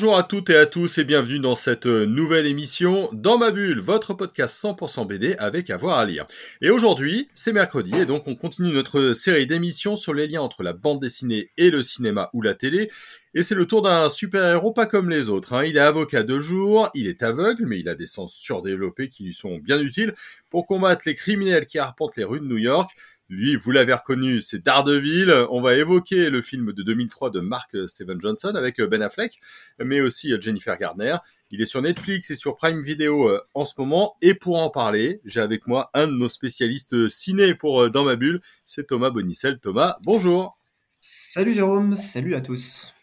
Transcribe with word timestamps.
Bonjour 0.00 0.16
à 0.16 0.22
toutes 0.22 0.50
et 0.50 0.56
à 0.56 0.64
tous 0.64 0.98
et 0.98 1.04
bienvenue 1.04 1.40
dans 1.40 1.56
cette 1.56 1.86
nouvelle 1.86 2.46
émission 2.46 3.08
Dans 3.12 3.36
ma 3.36 3.50
bulle, 3.50 3.80
votre 3.80 4.14
podcast 4.14 4.62
100% 4.62 5.08
BD 5.08 5.34
avec 5.40 5.70
avoir 5.70 5.98
à 5.98 6.04
lire. 6.04 6.24
Et 6.60 6.70
aujourd'hui, 6.70 7.28
c'est 7.34 7.52
mercredi 7.52 7.92
et 7.96 8.06
donc 8.06 8.28
on 8.28 8.36
continue 8.36 8.70
notre 8.70 9.12
série 9.12 9.48
d'émissions 9.48 9.96
sur 9.96 10.14
les 10.14 10.28
liens 10.28 10.40
entre 10.40 10.62
la 10.62 10.72
bande 10.72 11.00
dessinée 11.00 11.50
et 11.56 11.70
le 11.70 11.82
cinéma 11.82 12.30
ou 12.32 12.42
la 12.42 12.54
télé. 12.54 12.92
Et 13.34 13.42
c'est 13.42 13.56
le 13.56 13.66
tour 13.66 13.82
d'un 13.82 14.08
super-héros 14.08 14.72
pas 14.72 14.86
comme 14.86 15.10
les 15.10 15.28
autres. 15.28 15.52
Hein. 15.52 15.64
Il 15.64 15.76
est 15.76 15.80
avocat 15.80 16.22
de 16.22 16.38
jour, 16.38 16.90
il 16.94 17.08
est 17.08 17.24
aveugle, 17.24 17.66
mais 17.66 17.80
il 17.80 17.88
a 17.88 17.96
des 17.96 18.06
sens 18.06 18.32
surdéveloppés 18.34 19.08
qui 19.08 19.24
lui 19.24 19.34
sont 19.34 19.58
bien 19.58 19.80
utiles 19.80 20.14
pour 20.48 20.66
combattre 20.66 21.02
les 21.06 21.14
criminels 21.14 21.66
qui 21.66 21.80
arpentent 21.80 22.16
les 22.16 22.24
rues 22.24 22.40
de 22.40 22.46
New 22.46 22.56
York. 22.56 22.88
Lui, 23.30 23.56
vous 23.56 23.72
l'avez 23.72 23.92
reconnu, 23.92 24.40
c'est 24.40 24.64
Daredevil. 24.64 25.30
On 25.50 25.60
va 25.60 25.74
évoquer 25.74 26.30
le 26.30 26.40
film 26.40 26.72
de 26.72 26.82
2003 26.82 27.28
de 27.28 27.40
Mark 27.40 27.76
Steven 27.86 28.18
Johnson 28.18 28.52
avec 28.54 28.80
Ben 28.80 29.02
Affleck, 29.02 29.38
mais 29.78 30.00
aussi 30.00 30.32
Jennifer 30.40 30.78
Gardner. 30.78 31.18
Il 31.50 31.60
est 31.60 31.66
sur 31.66 31.82
Netflix 31.82 32.30
et 32.30 32.34
sur 32.36 32.56
Prime 32.56 32.80
Video 32.80 33.28
euh, 33.28 33.42
en 33.52 33.66
ce 33.66 33.74
moment. 33.76 34.16
Et 34.22 34.32
pour 34.32 34.58
en 34.58 34.70
parler, 34.70 35.20
j'ai 35.26 35.42
avec 35.42 35.66
moi 35.66 35.90
un 35.92 36.06
de 36.06 36.12
nos 36.12 36.30
spécialistes 36.30 37.10
ciné 37.10 37.54
pour 37.54 37.82
euh, 37.82 37.90
Dans 37.90 38.04
ma 38.04 38.16
bulle, 38.16 38.40
c'est 38.64 38.86
Thomas 38.86 39.10
Bonicel. 39.10 39.58
Thomas, 39.58 39.98
bonjour. 40.04 40.58
Salut 41.02 41.52
Jérôme, 41.52 41.96
salut 41.96 42.34
à 42.34 42.40
tous. 42.40 42.94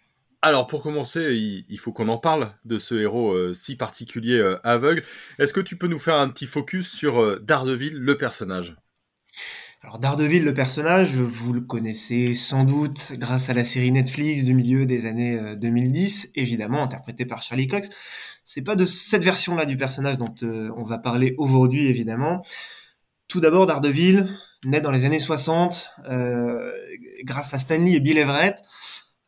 Alors 0.42 0.66
pour 0.66 0.82
commencer, 0.82 1.36
il, 1.70 1.78
faut 1.78 1.92
qu'on 1.92 2.08
en 2.08 2.18
parle 2.18 2.52
de 2.66 2.80
ce 2.80 2.96
héros 2.96 3.34
euh, 3.34 3.54
si 3.54 3.76
particulier 3.76 4.56
aveugle. 4.64 5.04
Est-ce 5.38 5.54
que 5.54 5.62
tu 5.62 5.78
peux 5.78 5.88
nous 5.88 6.00
faire 6.00 6.16
un 6.16 6.30
petit 6.30 6.48
focus 6.48 6.92
sur 6.92 7.40
Daredevil, 7.42 7.94
le 7.94 8.18
personnage? 8.18 8.76
Alors 9.86 10.00
Daredevil, 10.00 10.44
le 10.44 10.54
personnage, 10.56 11.14
vous 11.14 11.54
le 11.54 11.62
connaissez 11.62 12.34
sans 12.34 12.64
doute 12.64 13.14
grâce 13.18 13.52
à 13.52 13.54
la 13.54 13.64
série 13.64 13.92
Netflix 13.92 14.44
du 14.44 14.56
milieu 14.56 14.88
des 14.88 15.06
années 15.06 15.40
2010, 15.58 16.26
euh, 16.26 16.30
évidemment 16.34 16.82
interprétée 16.82 17.28
par 17.28 17.44
Charlie 17.44 17.68
Cox. 17.68 17.90
C'est 18.46 18.64
pas 18.64 18.76
de 18.76 18.88
cette 18.88 19.24
version-là 19.24 19.68
du 19.68 19.78
personnage 19.78 20.18
dont 20.18 20.34
euh, 20.42 20.72
on 20.76 20.86
va 20.86 20.98
parler 20.98 21.36
aujourd'hui, 21.38 21.86
évidemment. 21.86 22.44
Tout 23.28 23.40
d'abord, 23.40 23.68
Daredevil, 23.68 24.28
né 24.66 24.82
dans 24.82 24.90
les 24.90 25.06
années 25.06 25.20
60, 25.20 25.88
euh, 26.10 26.72
grâce 27.24 27.54
à 27.54 27.60
Stanley 27.60 27.92
et 27.92 28.00
Bill 28.00 28.18
Everett. 28.18 28.58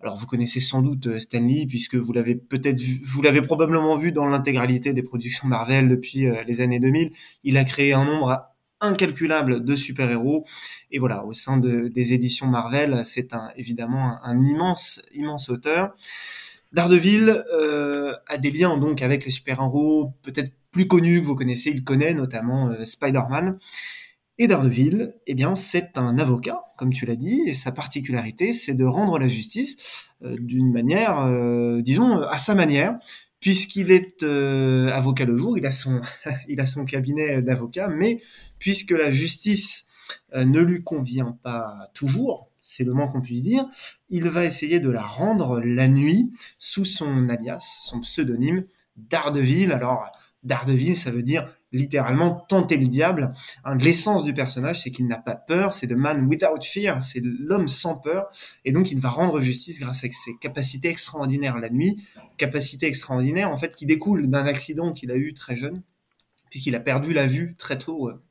Alors 0.01 0.17
vous 0.17 0.25
connaissez 0.25 0.59
sans 0.59 0.81
doute 0.81 1.19
Stanley 1.19 1.67
puisque 1.67 1.95
vous 1.95 2.13
l'avez 2.13 2.33
peut-être 2.33 2.81
vous 3.03 3.21
l'avez 3.21 3.43
probablement 3.43 3.95
vu 3.95 4.11
dans 4.11 4.25
l'intégralité 4.25 4.91
des 4.93 5.03
productions 5.03 5.47
Marvel 5.47 5.87
depuis 5.87 6.25
les 6.47 6.61
années 6.63 6.79
2000. 6.79 7.11
Il 7.43 7.57
a 7.57 7.63
créé 7.63 7.93
un 7.93 8.05
nombre 8.05 8.56
incalculable 8.81 9.63
de 9.63 9.75
super-héros. 9.75 10.45
Et 10.91 10.99
voilà, 10.99 11.25
au 11.25 11.33
sein 11.33 11.57
de, 11.57 11.87
des 11.87 12.13
éditions 12.13 12.47
Marvel, 12.47 13.01
c'est 13.05 13.29
évidemment 13.55 14.23
un, 14.23 14.43
immense, 14.43 15.01
immense 15.13 15.49
auteur. 15.49 15.95
Daredevil 16.73 17.43
euh, 17.53 18.13
a 18.27 18.37
des 18.37 18.51
liens 18.51 18.77
donc 18.77 19.01
avec 19.01 19.25
les 19.25 19.31
super-héros 19.31 20.13
peut-être 20.21 20.51
plus 20.71 20.87
connus 20.87 21.21
que 21.21 21.25
vous 21.25 21.35
connaissez. 21.35 21.71
Il 21.71 21.83
connaît 21.83 22.13
notamment 22.13 22.69
euh, 22.69 22.85
Spider-Man. 22.85 23.57
Et 24.39 24.45
Daredevil, 24.45 25.15
eh 25.25 25.33
bien, 25.33 25.55
c'est 25.55 25.97
un 25.97 26.19
avocat, 26.19 26.61
comme 26.77 26.93
tu 26.93 27.07
l'as 27.07 27.15
dit, 27.15 27.41
et 27.47 27.55
sa 27.55 27.71
particularité, 27.71 28.53
c'est 28.53 28.75
de 28.75 28.85
rendre 28.85 29.17
la 29.17 29.27
justice 29.27 30.05
euh, 30.21 30.35
d'une 30.39 30.71
manière, 30.71 31.27
disons, 31.81 32.21
à 32.21 32.37
sa 32.37 32.53
manière, 32.53 32.99
puisqu'il 33.39 33.91
est 33.91 34.23
euh, 34.23 34.89
avocat 34.89 35.25
le 35.25 35.37
jour, 35.37 35.57
il 35.57 35.65
a 35.65 35.71
son, 35.71 36.01
il 36.47 36.59
a 36.59 36.65
son 36.65 36.85
cabinet 36.85 37.41
d'avocat, 37.41 37.87
mais 37.87 38.21
puisque 38.59 38.91
la 38.91 39.11
justice 39.11 39.87
euh, 40.33 40.45
ne 40.45 40.61
lui 40.61 40.83
convient 40.83 41.37
pas 41.43 41.89
toujours, 41.93 42.49
c'est 42.61 42.83
le 42.83 42.93
moins 42.93 43.07
qu'on 43.07 43.21
puisse 43.21 43.43
dire, 43.43 43.65
il 44.09 44.27
va 44.29 44.45
essayer 44.45 44.79
de 44.79 44.89
la 44.89 45.03
rendre 45.03 45.59
la 45.61 45.87
nuit 45.87 46.31
sous 46.59 46.85
son 46.85 47.29
alias, 47.29 47.65
son 47.85 48.01
pseudonyme 48.01 48.65
Daredevil. 48.97 49.71
Alors, 49.71 50.05
Daredevil, 50.43 50.95
ça 50.95 51.11
veut 51.11 51.23
dire 51.23 51.47
littéralement 51.71 52.45
tenter 52.47 52.77
le 52.77 52.87
diable. 52.87 53.33
Hein, 53.65 53.75
l'essence 53.75 54.23
du 54.23 54.33
personnage, 54.33 54.81
c'est 54.81 54.91
qu'il 54.91 55.07
n'a 55.07 55.17
pas 55.17 55.35
peur, 55.35 55.73
c'est 55.73 55.87
le 55.87 55.95
man 55.95 56.25
without 56.27 56.63
fear, 56.63 57.01
c'est 57.01 57.21
l'homme 57.23 57.67
sans 57.67 57.95
peur, 57.95 58.27
et 58.65 58.71
donc 58.71 58.91
il 58.91 58.99
va 58.99 59.09
rendre 59.09 59.39
justice 59.41 59.79
grâce 59.79 60.03
à 60.03 60.07
ses 60.11 60.37
capacités 60.37 60.89
extraordinaires 60.89 61.57
la 61.57 61.69
nuit, 61.69 62.01
capacités 62.37 62.87
extraordinaires 62.87 63.51
en 63.51 63.57
fait 63.57 63.75
qui 63.75 63.85
découlent 63.85 64.27
d'un 64.27 64.45
accident 64.45 64.93
qu'il 64.93 65.11
a 65.11 65.15
eu 65.15 65.33
très 65.33 65.57
jeune, 65.57 65.81
puisqu'il 66.49 66.75
a 66.75 66.79
perdu 66.79 67.13
la 67.13 67.27
vue 67.27 67.55
très 67.57 67.77
tôt 67.77 68.09
euh, 68.09 68.21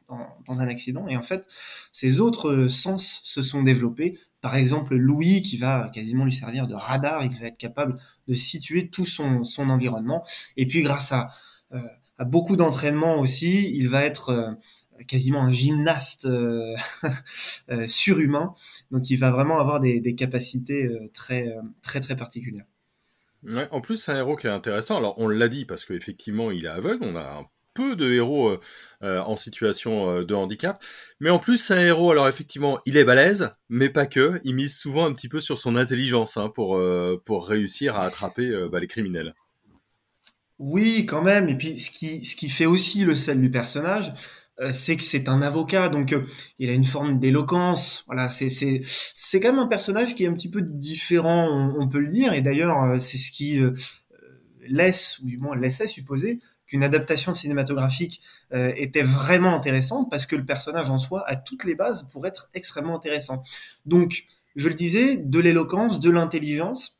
dans, 0.46 0.60
un 0.60 0.68
accident, 0.68 1.06
et 1.08 1.16
en 1.16 1.22
fait 1.22 1.44
ses 1.92 2.20
autres 2.20 2.50
euh, 2.50 2.68
sens 2.68 3.20
se 3.24 3.42
sont 3.42 3.62
développés. 3.62 4.18
Par 4.42 4.54
exemple, 4.54 4.94
Louis, 4.94 5.42
qui 5.42 5.56
va 5.56 5.90
quasiment 5.92 6.24
lui 6.24 6.32
servir 6.32 6.68
de 6.68 6.74
radar, 6.74 7.24
il 7.24 7.36
va 7.40 7.46
être 7.46 7.56
capable 7.56 7.98
de 8.28 8.34
situer 8.34 8.90
tout 8.90 9.04
son, 9.04 9.42
son 9.42 9.70
environnement. 9.70 10.24
Et 10.56 10.66
puis, 10.66 10.82
grâce 10.82 11.10
à, 11.10 11.30
euh, 11.72 11.80
a 12.18 12.24
beaucoup 12.24 12.56
d'entraînement 12.56 13.18
aussi. 13.20 13.70
Il 13.74 13.88
va 13.88 14.04
être 14.04 14.30
euh, 14.30 15.04
quasiment 15.06 15.42
un 15.42 15.52
gymnaste 15.52 16.26
euh, 16.26 16.74
euh, 17.70 17.86
surhumain. 17.88 18.54
Donc 18.90 19.10
il 19.10 19.16
va 19.16 19.30
vraiment 19.30 19.58
avoir 19.58 19.80
des, 19.80 20.14
capacités 20.14 20.88
très, 21.12 21.54
très, 21.82 22.00
très 22.00 22.16
particulières. 22.16 22.66
en 23.70 23.80
plus, 23.80 23.96
c'est 23.96 24.12
un 24.12 24.18
héros 24.18 24.36
qui 24.36 24.46
est 24.46 24.50
intéressant. 24.50 24.96
Alors, 24.96 25.18
on 25.18 25.28
l'a 25.28 25.48
dit 25.48 25.64
parce 25.64 25.84
qu'effectivement, 25.84 26.50
il 26.50 26.64
est 26.64 26.68
aveugle. 26.68 27.04
On 27.04 27.16
a 27.16 27.40
un 27.40 27.44
peu 27.74 27.94
de 27.94 28.10
héros 28.10 28.56
en 29.02 29.36
situation 29.36 30.22
de 30.22 30.34
handicap. 30.34 30.82
Mais 31.20 31.28
en 31.28 31.38
plus, 31.38 31.58
c'est 31.58 31.74
un 31.74 31.84
héros, 31.84 32.10
alors 32.10 32.26
effectivement, 32.26 32.78
il 32.86 32.96
est 32.96 33.04
balèze, 33.04 33.50
mais 33.68 33.90
pas 33.90 34.06
que. 34.06 34.40
Il 34.44 34.54
mise 34.54 34.78
souvent 34.78 35.04
un 35.04 35.12
petit 35.12 35.28
peu 35.28 35.40
sur 35.40 35.58
son 35.58 35.76
intelligence 35.76 36.38
hein, 36.38 36.48
pour, 36.48 36.80
pour 37.24 37.48
réussir 37.48 37.96
à 37.96 38.04
attraper 38.04 38.50
bah, 38.70 38.80
les 38.80 38.86
criminels. 38.86 39.34
Oui, 40.58 41.04
quand 41.06 41.22
même. 41.22 41.48
Et 41.48 41.56
puis, 41.56 41.78
ce 41.78 41.90
qui, 41.90 42.24
ce 42.24 42.34
qui 42.36 42.48
fait 42.48 42.66
aussi 42.66 43.04
le 43.04 43.16
sel 43.16 43.40
du 43.40 43.50
personnage, 43.50 44.12
euh, 44.60 44.72
c'est 44.72 44.96
que 44.96 45.02
c'est 45.02 45.28
un 45.28 45.42
avocat, 45.42 45.90
donc 45.90 46.12
euh, 46.12 46.26
il 46.58 46.70
a 46.70 46.72
une 46.72 46.84
forme 46.84 47.18
d'éloquence. 47.20 48.04
Voilà, 48.06 48.30
c'est 48.30 48.48
c'est 48.48 48.80
c'est 48.86 49.38
quand 49.40 49.52
même 49.52 49.58
un 49.58 49.66
personnage 49.66 50.14
qui 50.14 50.24
est 50.24 50.28
un 50.28 50.32
petit 50.32 50.50
peu 50.50 50.62
différent, 50.62 51.74
on, 51.78 51.88
peut 51.88 51.98
le 52.00 52.08
dire. 52.08 52.32
Et 52.32 52.40
d'ailleurs, 52.40 52.82
euh, 52.84 52.98
c'est 52.98 53.18
ce 53.18 53.30
qui 53.32 53.60
laisse, 54.68 55.18
ou 55.20 55.26
du 55.26 55.38
moins 55.38 55.56
laissait 55.56 55.86
supposer 55.86 56.40
qu'une 56.66 56.82
adaptation 56.82 57.32
cinématographique 57.32 58.20
était 58.50 59.04
vraiment 59.04 59.54
intéressante 59.54 60.10
parce 60.10 60.26
que 60.26 60.34
le 60.34 60.44
personnage 60.44 60.90
en 60.90 60.98
soi 60.98 61.22
a 61.28 61.36
toutes 61.36 61.62
les 61.62 61.76
bases 61.76 62.08
pour 62.12 62.26
être 62.26 62.50
extrêmement 62.54 62.96
intéressant. 62.96 63.44
Donc, 63.84 64.24
je 64.56 64.68
le 64.68 64.74
disais, 64.74 65.16
de 65.16 65.38
l'éloquence, 65.38 66.00
de 66.00 66.10
l'intelligence, 66.10 66.98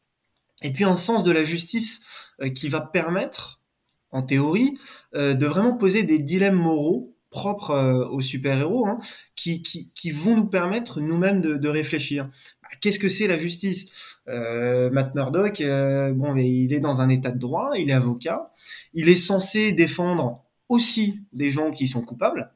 et 0.63 0.73
puis 0.73 0.85
un 0.85 0.97
sens 0.97 1.25
de 1.25 1.33
la 1.33 1.45
justice 1.45 2.01
euh, 2.03 2.26
qui 2.55 2.69
va 2.69 2.81
permettre, 2.81 3.61
en 4.11 4.23
théorie, 4.23 4.79
euh, 5.15 5.35
de 5.35 5.47
vraiment 5.47 5.77
poser 5.77 6.03
des 6.03 6.19
dilemmes 6.19 6.57
moraux 6.57 7.17
propres 7.37 7.71
euh, 7.73 8.09
aux 8.09 8.23
super-héros, 8.23 8.87
hein, 8.87 8.99
qui, 9.35 9.63
qui, 9.63 10.11
vont 10.11 10.37
nous 10.37 10.47
permettre 10.47 11.01
nous-mêmes 11.01 11.43
de, 11.43 11.69
réfléchir. 11.69 12.31
Bah, 12.63 12.69
qu'est-ce 12.81 12.99
que 12.99 13.11
c'est 13.11 13.27
la 13.27 13.37
justice? 13.37 13.87
Euh, 14.29 14.89
Matt 14.91 15.15
Murdock, 15.15 15.61
euh, 15.61 16.13
bon, 16.13 16.35
il 16.37 16.73
est 16.73 16.81
dans 16.81 17.03
un 17.03 17.11
état 17.11 17.31
de 17.31 17.39
droit, 17.39 17.73
il 17.77 17.91
est 17.91 17.93
avocat, 17.93 18.53
il 18.95 19.11
est 19.11 19.17
censé 19.17 19.73
défendre 19.73 20.45
aussi 20.71 21.21
des 21.35 21.51
gens 21.51 21.71
qui 21.71 21.87
sont 21.87 22.01
coupables, 22.01 22.51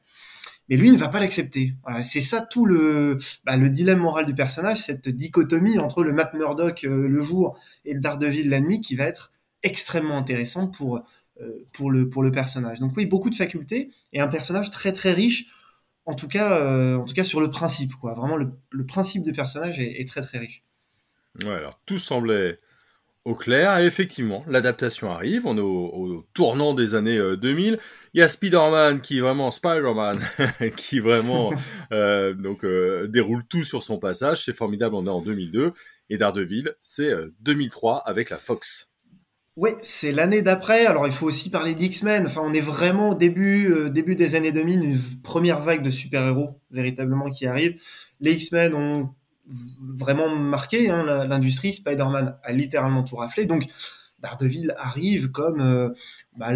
mais 0.67 0.77
lui 0.77 0.91
ne 0.91 0.97
va 0.97 1.09
pas 1.09 1.19
l'accepter. 1.19 1.75
C'est 2.01 2.19
ça 2.19 2.41
tout 2.41 2.65
le, 2.65 3.19
bah, 3.45 3.57
le 3.57 3.69
dilemme 3.69 3.99
moral 3.99 4.25
du 4.25 4.33
personnage, 4.33 4.79
cette 4.79 5.09
dichotomie 5.09 5.77
entre 5.77 6.03
le 6.03 6.11
Matt 6.11 6.33
Murdock 6.33 6.81
le 6.81 7.21
jour 7.21 7.57
et 7.85 7.93
le 7.93 7.99
Daredevil 7.99 8.49
la 8.49 8.59
nuit 8.59 8.81
qui 8.81 8.95
va 8.95 9.03
être 9.03 9.31
extrêmement 9.63 10.17
intéressante 10.17 10.75
pour, 10.75 11.03
euh, 11.41 11.65
pour, 11.73 11.91
le, 11.91 12.09
pour 12.09 12.23
le 12.23 12.31
personnage. 12.31 12.79
Donc 12.79 12.93
oui, 12.95 13.05
beaucoup 13.05 13.29
de 13.29 13.35
facultés 13.35 13.91
et 14.13 14.19
un 14.19 14.27
personnage 14.27 14.69
très 14.69 14.91
très 14.91 15.13
riche, 15.13 15.47
en 16.05 16.13
tout 16.13 16.27
cas, 16.27 16.59
euh, 16.59 16.97
en 16.97 17.05
tout 17.05 17.13
cas 17.13 17.23
sur 17.23 17.39
le 17.39 17.49
principe. 17.49 17.93
Quoi. 17.95 18.13
Vraiment, 18.13 18.37
le, 18.37 18.51
le 18.69 18.85
principe 18.85 19.23
du 19.23 19.31
personnage 19.31 19.79
est, 19.79 20.07
très 20.07 20.21
très 20.21 20.39
riche. 20.39 20.63
Ouais, 21.43 21.53
alors 21.53 21.79
tout 21.85 21.99
semblait 21.99 22.59
au 23.23 23.35
clair, 23.35 23.77
et 23.77 23.85
effectivement, 23.85 24.43
l'adaptation 24.47 25.11
arrive, 25.11 25.45
on 25.45 25.55
est 25.55 25.61
au, 25.61 26.25
tournant 26.33 26.73
des 26.73 26.95
années 26.95 27.19
2000, 27.37 27.73
euh, 27.73 27.77
il 28.15 28.19
y 28.19 28.23
a 28.23 28.27
Spider-Man 28.27 28.99
qui 28.99 29.19
vraiment, 29.19 29.51
Spider-Man, 29.51 30.19
qui 30.75 30.99
vraiment 30.99 31.53
donc 31.91 32.65
déroule 33.09 33.45
tout 33.47 33.63
sur 33.63 33.83
son 33.83 33.99
passage, 33.99 34.43
c'est 34.43 34.53
formidable, 34.53 34.95
on 34.95 35.05
est 35.05 35.09
en 35.09 35.21
2002, 35.21 35.71
et 36.09 36.17
Daredevil, 36.17 36.73
c'est 36.81 37.13
2003 37.39 37.99
avec 37.99 38.31
la 38.31 38.39
Fox. 38.39 38.90
Oui, 39.57 39.71
c'est 39.83 40.13
l'année 40.13 40.41
d'après. 40.41 40.85
Alors, 40.85 41.07
il 41.07 41.13
faut 41.13 41.25
aussi 41.27 41.49
parler 41.49 41.73
d'X-Men. 41.75 42.25
Enfin, 42.25 42.41
on 42.43 42.53
est 42.53 42.61
vraiment 42.61 43.09
au 43.09 43.15
début, 43.15 43.69
euh, 43.69 43.89
début 43.89 44.15
des 44.15 44.35
années 44.35 44.53
2000, 44.53 44.83
une 44.83 44.99
première 45.23 45.59
vague 45.61 45.83
de 45.83 45.89
super-héros 45.89 46.61
véritablement 46.71 47.29
qui 47.29 47.47
arrive. 47.47 47.81
Les 48.21 48.33
X-Men 48.33 48.73
ont 48.73 49.13
vraiment 49.81 50.33
marqué. 50.33 50.89
Hein, 50.89 51.25
L'industrie 51.25 51.73
Spider-Man 51.73 52.37
a 52.41 52.51
littéralement 52.53 53.03
tout 53.03 53.17
raflé. 53.17 53.45
Donc, 53.45 53.65
Daredevil 54.19 54.73
arrive 54.77 55.31
comme 55.31 55.93
bah, 56.37 56.53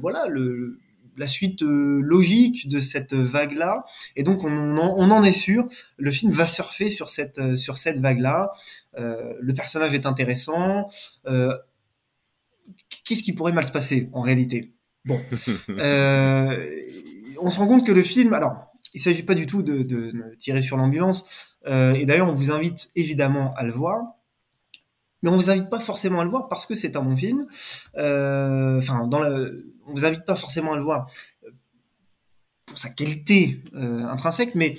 voilà 0.00 0.26
le, 0.26 0.80
la 1.16 1.28
suite 1.28 1.62
logique 1.62 2.68
de 2.68 2.80
cette 2.80 3.14
vague-là. 3.14 3.84
Et 4.16 4.24
donc, 4.24 4.42
on, 4.42 4.76
en, 4.78 5.22
est 5.22 5.32
sûr. 5.32 5.68
Le 5.98 6.10
film 6.10 6.32
va 6.32 6.48
surfer 6.48 6.90
sur 6.90 7.10
cette, 7.10 7.56
sur 7.56 7.78
cette 7.78 7.98
vague-là. 7.98 8.50
le 8.96 9.52
personnage 9.52 9.94
est 9.94 10.06
intéressant. 10.06 10.88
Qu'est-ce 13.04 13.22
qui 13.22 13.32
pourrait 13.32 13.52
mal 13.52 13.66
se 13.66 13.72
passer 13.72 14.08
en 14.12 14.20
réalité? 14.20 14.74
Bon, 15.04 15.20
on 15.68 17.50
se 17.50 17.58
rend 17.58 17.66
compte 17.66 17.86
que 17.86 17.92
le 17.92 18.02
film, 18.02 18.32
alors, 18.32 18.74
il 18.94 19.00
s'agit 19.00 19.22
pas 19.22 19.34
du 19.34 19.46
tout 19.46 19.62
de, 19.62 20.36
tirer 20.38 20.62
sur 20.62 20.76
l'ambulance. 20.76 21.26
Euh, 21.66 21.94
et 21.94 22.06
d'ailleurs, 22.06 22.28
on 22.28 22.32
vous 22.32 22.50
invite 22.50 22.90
évidemment 22.94 23.54
à 23.56 23.64
le 23.64 23.72
voir. 23.72 24.02
Mais 25.22 25.30
on 25.30 25.36
vous 25.36 25.50
invite 25.50 25.70
pas 25.70 25.80
forcément 25.80 26.20
à 26.20 26.24
le 26.24 26.30
voir 26.30 26.48
parce 26.48 26.66
que 26.66 26.74
c'est 26.74 26.96
un 26.96 27.02
bon 27.02 27.16
film. 27.16 27.46
Euh, 27.96 28.78
enfin, 28.78 29.06
dans 29.06 29.22
le, 29.22 29.74
on 29.86 29.92
vous 29.92 30.04
invite 30.04 30.24
pas 30.26 30.36
forcément 30.36 30.74
à 30.74 30.76
le 30.76 30.82
voir 30.82 31.06
pour 32.66 32.78
sa 32.78 32.90
qualité 32.90 33.62
euh, 33.74 34.04
intrinsèque, 34.06 34.54
mais 34.54 34.78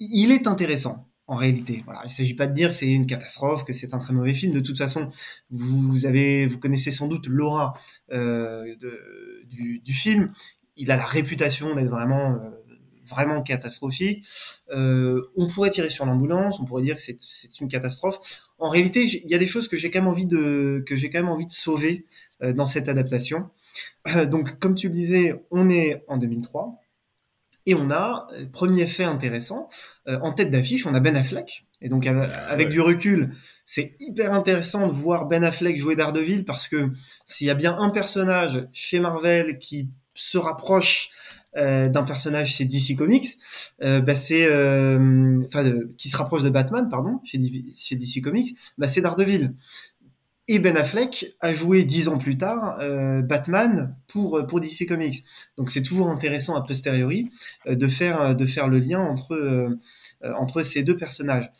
il 0.00 0.32
est 0.32 0.46
intéressant 0.48 1.08
en 1.26 1.36
réalité. 1.36 1.82
Voilà, 1.84 2.00
il 2.04 2.08
ne 2.08 2.12
s'agit 2.12 2.34
pas 2.34 2.46
de 2.46 2.54
dire 2.54 2.72
c'est 2.72 2.90
une 2.90 3.06
catastrophe, 3.06 3.64
que 3.64 3.72
c'est 3.72 3.94
un 3.94 3.98
très 3.98 4.12
mauvais 4.12 4.34
film. 4.34 4.52
De 4.52 4.60
toute 4.60 4.78
façon, 4.78 5.10
vous 5.50 6.06
avez, 6.06 6.46
vous 6.46 6.58
connaissez 6.58 6.90
sans 6.90 7.08
doute 7.08 7.26
l'aura 7.26 7.74
du, 8.10 9.80
du, 9.80 9.92
film. 9.92 10.32
Il 10.76 10.90
a 10.90 10.96
la 10.96 11.04
réputation 11.04 11.74
d'être 11.74 11.88
vraiment 11.88 12.38
vraiment 13.08 13.42
catastrophique. 13.42 14.26
Euh, 14.70 15.22
on 15.36 15.46
pourrait 15.46 15.70
tirer 15.70 15.90
sur 15.90 16.06
l'ambulance, 16.06 16.60
on 16.60 16.64
pourrait 16.64 16.82
dire 16.82 16.96
que 16.96 17.02
c'est 17.02 17.60
une 17.60 17.68
catastrophe. 17.68 18.18
En 18.58 18.68
réalité, 18.68 19.04
il 19.04 19.30
y 19.30 19.34
a 19.34 19.38
des 19.38 19.46
choses 19.46 19.68
que 19.68 19.76
j'ai 19.76 19.90
quand 19.90 20.00
même 20.00 20.08
envie 20.08 20.26
de 20.26 20.82
que 20.86 20.96
j'ai 20.96 21.10
quand 21.10 21.18
même 21.18 21.28
envie 21.28 21.46
de 21.46 21.50
sauver 21.50 22.06
euh, 22.42 22.52
dans 22.52 22.66
cette 22.66 22.88
adaptation. 22.88 23.50
Euh, 24.08 24.26
donc, 24.26 24.58
comme 24.58 24.74
tu 24.74 24.88
le 24.88 24.94
disais, 24.94 25.34
on 25.50 25.70
est 25.70 26.04
en 26.08 26.16
2003 26.16 26.80
et 27.66 27.74
on 27.74 27.90
a 27.90 28.28
premier 28.52 28.86
fait 28.86 29.04
intéressant 29.04 29.68
en 30.06 30.32
tête 30.32 30.50
d'affiche, 30.50 30.86
on 30.86 30.94
a 30.94 31.00
Ben 31.00 31.16
Affleck. 31.16 31.66
Et 31.80 31.88
donc, 31.88 32.06
avec, 32.06 32.32
ah 32.34 32.64
du 32.64 32.80
recul, 32.80 33.30
c'est 33.66 33.96
hyper 34.00 34.32
intéressant 34.32 34.86
de 34.86 34.92
voir 34.92 35.26
Ben 35.26 35.44
Affleck 35.44 35.76
jouer 35.76 35.96
Daredevil 35.96 36.44
parce 36.44 36.68
que 36.68 36.90
s'il 37.26 37.46
y 37.46 37.50
a 37.50 37.54
bien 37.54 37.76
un 37.78 37.90
personnage 37.90 38.66
chez 38.72 39.00
Marvel 39.00 39.58
qui 39.58 39.90
se 40.14 40.38
rapproche 40.38 41.10
euh, 41.56 41.86
d'un 41.86 42.02
personnage 42.02 42.54
chez 42.56 42.64
DC 42.64 42.96
Comics, 42.96 43.36
euh, 43.82 44.00
bah 44.00 44.16
c'est, 44.16 44.44
euh, 44.44 45.40
enfin, 45.46 45.70
qui 45.96 46.08
se 46.08 46.16
rapproche 46.16 46.42
de 46.42 46.50
Batman, 46.50 46.88
pardon, 46.90 47.20
chez, 47.22 47.38
chez 47.76 47.94
DC 47.94 48.22
Comics, 48.22 48.56
bah 48.76 48.88
c'est 48.88 49.00
Daredevil. 49.00 49.54
Et 50.46 50.58
Ben 50.58 50.76
Affleck 50.76 51.34
a 51.40 51.54
joué 51.54 51.84
dix 51.84 52.08
ans 52.08 52.18
plus 52.18 52.36
tard 52.36 52.78
Batman 53.22 53.96
pour 54.08 54.46
pour 54.46 54.60
DC 54.60 54.86
Comics. 54.86 55.24
Donc 55.56 55.70
c'est 55.70 55.82
toujours 55.82 56.10
intéressant 56.10 56.54
a 56.54 56.62
posteriori 56.62 57.30
de 57.66 57.88
faire 57.88 58.36
de 58.36 58.44
faire 58.44 58.68
le 58.68 58.78
lien 58.78 59.00
entre 59.00 59.78
entre 60.22 60.62
ces 60.62 60.82
deux 60.82 60.98
personnages. 60.98 61.50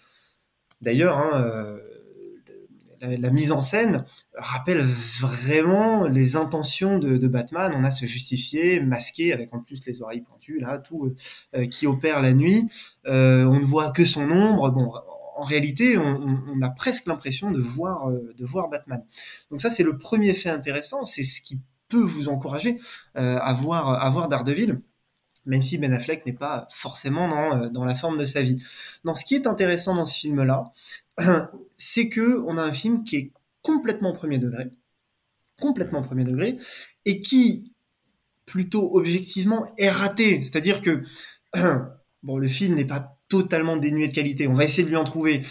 D'ailleurs, 0.83 1.17
hein, 1.17 1.79
la, 3.07 3.31
mise 3.31 3.53
en 3.53 3.61
scène 3.61 4.05
rappelle 4.35 4.83
vraiment 5.21 6.07
les 6.07 6.37
intentions 6.37 6.99
de, 6.99 7.29
Batman. 7.29 7.73
On 7.75 7.85
a 7.85 7.91
se 7.91 8.07
justifier, 8.07 8.81
masqué, 8.81 9.33
avec 9.33 9.53
en 9.55 9.61
plus 9.61 9.85
les 9.87 10.03
oreilles 10.03 10.23
pointues, 10.23 10.61
là, 10.61 10.79
tout 10.79 11.07
euh, 11.07 11.17
euh, 11.57 11.67
qui 11.67 11.87
opère 11.87 12.23
la 12.23 12.33
nuit. 12.33 12.69
Euh, 13.07 13.45
on 13.45 13.61
ne 13.61 13.65
voit 13.65 13.91
que 13.91 14.05
son 14.05 14.31
ombre. 14.31 14.71
Bon, 14.71 14.93
en 15.37 15.43
réalité, 15.43 15.99
on, 15.99 16.63
a 16.63 16.71
presque 16.71 17.07
l'impression 17.07 17.51
de 17.51 17.61
voir, 17.61 18.11
de 18.11 18.45
voir 18.45 18.69
Batman. 18.69 19.05
Donc 19.51 19.61
ça, 19.61 19.71
c'est 19.71 19.83
le 19.83 19.99
premier 19.99 20.35
fait 20.35 20.51
intéressant. 20.51 21.05
C'est 21.05 21.25
ce 21.25 21.41
qui 21.41 21.61
peut 21.89 22.03
vous 22.03 22.29
encourager 22.29 22.79
à 23.15 23.53
voir, 23.55 24.03
à 24.03 24.11
voir 24.11 24.29
Daredevil 24.29 24.81
même 25.47 25.63
si 25.63 25.79
Ben 25.79 25.93
Affleck 25.93 26.25
n'est 26.27 26.33
pas 26.33 26.69
forcément 26.71 27.29
dans, 27.29 27.69
dans, 27.69 27.85
la 27.85 27.95
forme 27.95 28.19
de 28.19 28.25
sa 28.25 28.43
vie. 28.43 28.63
Non, 29.05 29.15
ce 29.15 29.25
qui 29.25 29.35
est 29.35 29.47
intéressant 29.47 29.95
dans 29.95 30.07
ce 30.07 30.19
film-là, 30.21 30.73
c'est 31.77 32.09
que 32.09 32.43
on 32.47 32.57
a 32.57 32.63
un 32.63 32.73
film 32.73 33.05
qui 33.05 33.17
est 33.17 33.33
complètement 33.63 34.13
premier 34.13 34.39
degré, 34.39 34.71
complètement 35.61 36.03
premier 36.03 36.25
degré, 36.25 36.59
et 37.05 37.21
qui 37.21 37.73
plutôt 38.47 38.97
objectivement 38.97 39.67
est 39.79 39.91
raté. 39.91 40.43
C'est-à-dire 40.45 40.81
que 40.81 41.03
bon, 42.23 42.39
le 42.39 42.49
film 42.49 42.75
n'est 42.75 42.85
pas 42.85 43.14
totalement 43.29 43.77
dénué 43.77 44.09
de 44.09 44.15
qualité. 44.15 44.49
On 44.49 44.55
va 44.55 44.65
essayer 44.65 44.85
de 44.85 44.89
lui 44.89 44.97
en 44.97 45.05
trouver, 45.05 45.43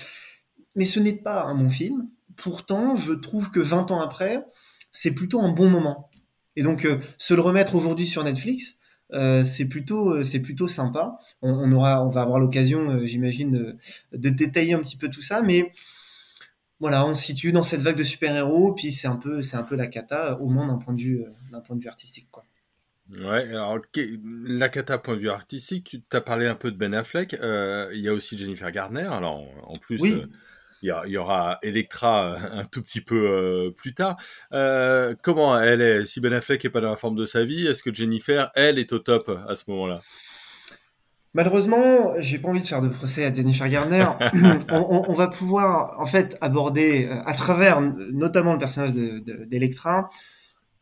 mais 0.76 0.86
ce 0.86 1.00
n'est 1.00 1.14
pas 1.16 1.44
un 1.44 1.56
bon 1.56 1.70
film. 1.70 2.08
Pourtant, 2.36 2.96
je 2.96 3.14
trouve 3.14 3.52
que 3.52 3.60
20 3.60 3.92
ans 3.92 4.02
après, 4.02 4.44
c'est 4.92 5.14
plutôt 5.14 5.42
un 5.42 5.50
bon 5.52 5.70
moment. 5.70 6.10
Et 6.56 6.64
donc, 6.64 6.86
euh, 6.86 7.00
se 7.18 7.34
le 7.34 7.42
remettre 7.42 7.76
aujourd'hui 7.76 8.08
sur 8.08 8.24
Netflix, 8.24 8.76
euh, 9.12 9.44
c'est 9.44 9.66
plutôt 9.66 10.14
euh, 10.14 10.24
c'est 10.24 10.40
plutôt 10.40 10.68
sympa. 10.68 11.18
On, 11.42 11.72
aura 11.72 12.06
on 12.06 12.10
va 12.10 12.22
avoir 12.22 12.40
l'occasion, 12.40 13.06
j'imagine, 13.06 13.76
de, 14.12 14.30
détailler 14.30 14.74
un 14.74 14.80
petit 14.80 14.98
peu 14.98 15.10
tout 15.10 15.22
ça, 15.22 15.42
mais 15.42 15.72
voilà, 16.80 17.06
on 17.06 17.14
se 17.14 17.24
situe 17.24 17.52
dans 17.52 17.64
cette 17.64 17.82
vague 17.82 17.98
de 17.98 18.04
super-héros, 18.04 18.74
puis 18.74 18.92
c'est 18.92 19.08
un 19.08 19.16
peu 19.16 19.42
c'est 19.42 19.58
un 19.58 19.64
peu 19.64 19.76
la 19.76 19.88
cata, 19.88 20.40
au 20.40 20.48
moins 20.48 20.68
d'un 20.68 20.78
point 20.78 20.94
de 20.94 21.02
vue 21.02 21.24
point 21.66 21.76
de 21.76 21.82
vue 21.82 21.90
artistique, 21.90 22.28
quoi. 22.32 22.46
Ouais, 23.20 23.50
alors 23.50 23.80
la 24.46 24.70
cata 24.70 24.98
point 24.98 25.16
de 25.16 25.22
vue 25.22 25.30
artistique, 25.30 25.86
tu 25.86 26.02
t'as 26.02 26.22
parlé 26.22 26.48
un 26.48 26.56
peu 26.56 26.72
de 26.72 26.78
Ben 26.78 26.94
Affleck, 26.94 27.34
il 27.34 28.00
y 28.00 28.10
a 28.10 28.14
aussi 28.14 28.38
Jennifer 28.38 28.72
Garner, 28.72 29.08
alors 29.12 29.44
en 29.64 29.78
plus 29.78 30.02
il 30.84 31.12
y, 31.12 31.18
aura 31.18 31.60
Electra 31.62 32.26
euh, 32.26 32.60
un 32.60 32.66
tout 32.66 32.82
petit 32.82 33.00
peu 33.00 33.30
euh, 33.30 33.72
plus 33.72 33.94
tard. 33.94 34.18
Euh, 34.52 35.16
comment 35.22 35.58
elle 35.58 35.82
est 35.82 36.06
Si 36.06 36.20
Ben 36.20 36.34
Affleck 36.34 36.64
est 36.66 36.70
pas 36.70 36.82
dans 36.82 36.90
la 36.90 36.98
forme 36.98 37.16
de 37.16 37.26
sa 37.26 37.46
vie, 37.46 37.66
est-ce 37.68 37.82
que 37.82 37.94
Jennifer, 37.94 38.52
elle, 38.54 38.78
est 38.78 38.92
au 38.92 39.00
top 39.00 39.32
à 39.48 39.56
ce 39.56 39.64
moment-là? 39.72 40.02
Malheureusement, 41.34 42.14
j'ai 42.20 42.38
pas 42.38 42.50
envie 42.50 42.62
de 42.62 42.68
faire 42.68 42.82
de 42.82 42.90
procès 42.90 43.24
à 43.26 43.34
Jennifer 43.34 43.68
Garner. 43.68 44.06
on, 44.70 45.14
va 45.14 45.30
pouvoir 45.30 46.00
en 46.00 46.06
fait 46.06 46.38
aborder 46.42 47.10
à 47.26 47.34
travers 47.34 47.82
notamment 47.82 48.54
le 48.54 48.60
personnage 48.60 48.94
d'Electra 48.94 50.10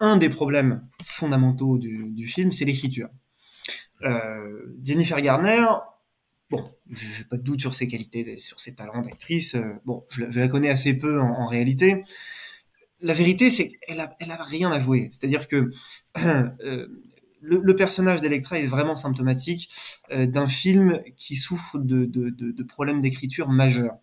un 0.02 0.18
des 0.18 0.30
problèmes 0.30 0.86
fondamentaux 1.06 1.78
du, 1.78 2.28
film, 2.28 2.52
c'est 2.52 2.66
l'écriture. 2.66 3.08
Jennifer 4.84 5.22
Garner, 5.22 5.66
Bon, 6.52 6.70
je 6.90 7.06
n'ai 7.06 7.24
pas 7.30 7.38
de 7.38 7.44
doute 7.44 7.62
sur 7.62 7.74
ses 7.74 7.88
qualités, 7.88 8.38
sur 8.40 8.60
ses 8.60 8.76
talents 8.76 9.02
d'actrice. 9.02 9.56
Euh, 9.56 9.80
bon, 9.86 10.06
je, 10.10 10.26
la 10.38 10.50
connais 10.50 10.70
assez 10.70 10.94
peu 10.94 11.22
en, 11.22 11.46
réalité. 11.46 12.04
La 13.00 13.14
vérité, 13.14 13.50
c'est 13.50 13.70
qu'elle 13.70 13.98
n'a 13.98 14.14
elle 14.20 14.32
a 14.32 14.44
rien 14.44 14.70
à 14.70 14.80
jouer. 14.82 15.10
C'est-à-dire 15.14 15.48
que 15.48 15.72
euh, 16.18 16.88
le, 17.40 17.76
personnage 17.78 18.20
d'Electra 18.20 18.60
est 18.60 18.68
vraiment 18.68 18.98
symptomatique 18.98 19.70
euh, 20.12 20.26
d'un 20.26 20.50
film 20.50 21.02
qui 21.16 21.38
souffre 21.38 21.80
de, 21.80 22.64
problèmes 22.64 23.02
d'écriture 23.02 23.48
majeurs. 23.48 23.96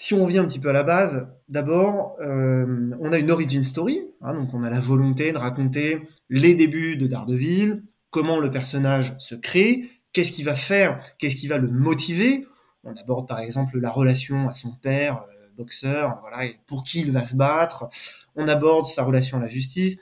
Si 0.00 0.14
on 0.14 0.24
revient 0.24 0.38
un 0.38 0.46
petit 0.46 0.60
peu 0.60 0.68
à 0.68 0.72
la 0.72 0.84
base, 0.84 1.26
d'abord, 1.48 2.16
on 2.20 3.12
a 3.12 3.18
une 3.18 3.32
origin 3.32 3.64
story, 3.64 4.00
hein, 4.20 4.32
donc 4.32 4.54
on 4.54 4.62
a 4.62 4.70
la 4.70 4.78
volonté 4.78 5.32
de 5.32 5.38
raconter 5.38 6.08
les 6.30 6.54
débuts 6.54 6.96
de 6.96 7.08
Daredevil, 7.08 7.82
comment 8.10 8.38
le 8.38 8.48
personnage 8.48 9.16
se 9.18 9.34
crée, 9.34 9.90
Qu'est-ce 10.12 10.32
qui 10.32 10.42
va 10.42 10.56
faire 10.56 11.00
Qu'est-ce 11.18 11.36
qui 11.36 11.48
va 11.48 11.58
le 11.58 11.68
motiver 11.68 12.46
On 12.84 12.96
aborde 12.96 13.28
par 13.28 13.40
exemple 13.40 13.78
la 13.78 13.90
relation 13.90 14.48
à 14.48 14.54
son 14.54 14.72
père, 14.72 15.24
euh, 15.28 15.48
boxeur, 15.56 16.18
voilà, 16.22 16.46
et 16.46 16.58
pour 16.66 16.84
qui 16.84 17.00
il 17.02 17.12
va 17.12 17.24
se 17.24 17.36
battre. 17.36 17.88
On 18.34 18.48
aborde 18.48 18.86
sa 18.86 19.04
relation 19.04 19.38
à 19.38 19.40
la 19.40 19.48
justice. 19.48 19.96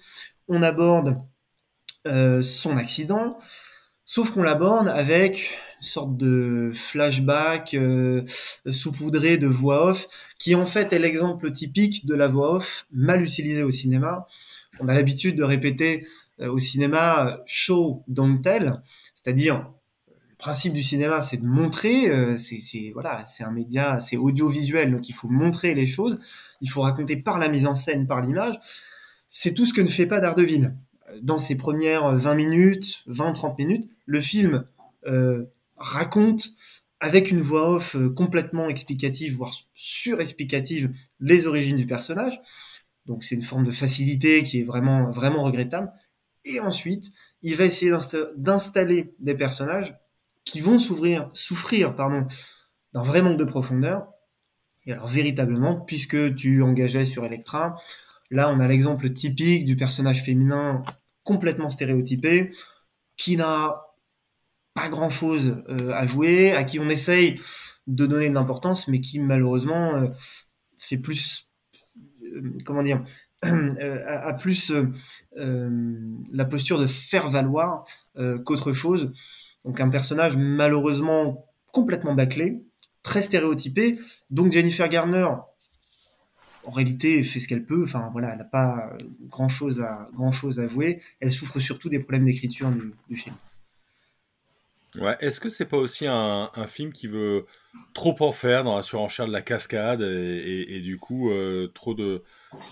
On 0.48 0.62
aborde 0.62 1.18
euh, 2.06 2.40
son 2.40 2.76
accident. 2.76 3.38
Sauf 4.04 4.30
qu'on 4.30 4.42
l'aborde 4.42 4.88
avec 4.88 5.58
une 5.80 5.86
sorte 5.86 6.16
de 6.16 6.70
flashback 6.74 7.74
euh, 7.74 8.24
saupoudré 8.70 9.38
de 9.38 9.46
voix 9.46 9.90
off, 9.90 10.08
qui 10.38 10.54
en 10.54 10.66
fait 10.66 10.92
est 10.92 10.98
l'exemple 10.98 11.52
typique 11.52 12.06
de 12.06 12.14
la 12.14 12.28
voix 12.28 12.56
off 12.56 12.86
mal 12.92 13.22
utilisée 13.22 13.62
au 13.62 13.70
cinéma. 13.70 14.26
On 14.80 14.88
a 14.88 14.94
l'habitude 14.94 15.36
de 15.36 15.44
répéter 15.44 16.06
au 16.40 16.58
cinéma 16.58 17.40
show 17.46 18.04
don't 18.08 18.42
tell, 18.42 18.82
c'est-à-dire 19.14 19.70
le 20.38 20.42
principe 20.44 20.74
du 20.74 20.82
cinéma, 20.82 21.22
c'est 21.22 21.38
de 21.38 21.46
montrer. 21.46 22.10
Euh, 22.10 22.36
c'est 22.36 22.90
voilà, 22.92 23.24
c'est 23.24 23.42
un 23.42 23.50
média, 23.50 24.00
c'est 24.00 24.18
audiovisuel, 24.18 24.92
donc 24.92 25.08
il 25.08 25.14
faut 25.14 25.28
montrer 25.28 25.74
les 25.74 25.86
choses. 25.86 26.20
Il 26.60 26.68
faut 26.68 26.82
raconter 26.82 27.16
par 27.16 27.38
la 27.38 27.48
mise 27.48 27.66
en 27.66 27.74
scène, 27.74 28.06
par 28.06 28.20
l'image. 28.20 28.60
C'est 29.30 29.54
tout 29.54 29.64
ce 29.64 29.72
que 29.72 29.80
ne 29.80 29.88
fait 29.88 30.06
pas 30.06 30.20
Daredevil. 30.20 30.74
Dans 31.22 31.38
ses 31.38 31.56
premières 31.56 32.14
20 32.16 32.34
minutes, 32.34 33.02
20-30 33.08 33.56
minutes, 33.56 33.90
le 34.04 34.20
film 34.20 34.66
euh, 35.06 35.44
raconte 35.76 36.50
avec 37.00 37.30
une 37.30 37.40
voix 37.40 37.70
off 37.70 37.96
euh, 37.96 38.08
complètement 38.08 38.68
explicative, 38.68 39.36
voire 39.36 39.54
surexplicative, 39.74 40.94
les 41.20 41.46
origines 41.46 41.76
du 41.76 41.86
personnage. 41.86 42.40
Donc 43.06 43.22
c'est 43.22 43.34
une 43.34 43.42
forme 43.42 43.64
de 43.64 43.70
facilité 43.70 44.42
qui 44.42 44.60
est 44.60 44.64
vraiment, 44.64 45.10
vraiment 45.10 45.44
regrettable. 45.44 45.92
Et 46.44 46.60
ensuite, 46.60 47.12
il 47.42 47.56
va 47.56 47.64
essayer 47.64 47.92
d'installer 48.36 49.14
des 49.18 49.34
personnages 49.34 49.94
qui 50.44 50.60
vont 50.60 50.78
souffrir, 50.78 51.94
pardon, 51.96 52.26
d'un 52.94 53.02
vrai 53.02 53.20
manque 53.22 53.38
de 53.38 53.44
profondeur. 53.44 54.08
Et 54.86 54.92
alors 54.92 55.08
véritablement, 55.08 55.80
puisque 55.80 56.34
tu 56.34 56.62
engageais 56.62 57.04
sur 57.04 57.24
Electra, 57.24 57.80
là 58.30 58.50
on 58.50 58.60
a 58.60 58.68
l'exemple 58.68 59.10
typique 59.10 59.64
du 59.64 59.76
personnage 59.76 60.22
féminin 60.22 60.82
complètement 61.24 61.70
stéréotypé, 61.70 62.52
qui 63.16 63.36
n'a 63.36 63.85
pas 64.76 64.88
grand-chose 64.88 65.64
euh, 65.68 65.92
à 65.92 66.06
jouer, 66.06 66.52
à 66.52 66.62
qui 66.62 66.78
on 66.78 66.88
essaye 66.88 67.40
de 67.88 68.06
donner 68.06 68.28
de 68.28 68.34
l'importance, 68.34 68.86
mais 68.88 69.00
qui 69.00 69.18
malheureusement 69.18 69.94
euh, 69.96 70.08
fait 70.78 70.98
plus, 70.98 71.48
euh, 72.22 72.52
comment 72.64 72.82
dire, 72.82 73.02
a, 73.42 74.32
plus 74.34 74.72
la 75.34 76.44
posture 76.44 76.78
de 76.78 76.86
faire 76.86 77.28
valoir 77.28 77.84
qu'autre 78.44 78.72
chose. 78.72 79.12
Donc 79.64 79.78
un 79.78 79.88
personnage 79.88 80.36
malheureusement 80.36 81.46
complètement 81.70 82.14
bâclé, 82.14 82.62
très 83.02 83.22
stéréotypé. 83.22 83.98
Donc 84.30 84.52
Jennifer 84.52 84.88
Garner, 84.88 85.28
en 86.64 86.70
réalité, 86.70 87.22
fait 87.22 87.40
ce 87.40 87.46
qu'elle 87.46 87.64
peut. 87.64 87.84
Enfin 87.84 88.08
voilà, 88.10 88.32
elle 88.32 88.38
n'a 88.38 88.44
pas 88.44 88.96
grand 89.28 89.48
chose 89.48 89.84
grand 90.14 90.32
chose 90.32 90.58
à 90.58 90.66
jouer. 90.66 91.02
Elle 91.20 91.30
souffre 91.30 91.60
surtout 91.60 91.90
des 91.90 91.98
problèmes 91.98 92.24
d'écriture 92.24 92.70
du, 92.70 93.16
film. 93.16 93.34
Ouais, 95.00 95.16
est-ce 95.20 95.40
que 95.40 95.48
c'est 95.48 95.64
pas 95.64 95.76
aussi 95.76 96.06
un, 96.06 96.50
film 96.66 96.92
qui 96.92 97.06
veut 97.06 97.46
trop 97.94 98.16
en 98.20 98.32
faire 98.32 98.64
dans 98.64 98.76
la 98.76 98.82
surenchère 98.82 99.26
de 99.26 99.32
la 99.32 99.42
cascade 99.42 100.00
et, 100.02 100.80
du 100.80 100.98
coup 100.98 101.30
euh, 101.30 101.70
trop 101.74 101.94
de 101.94 102.22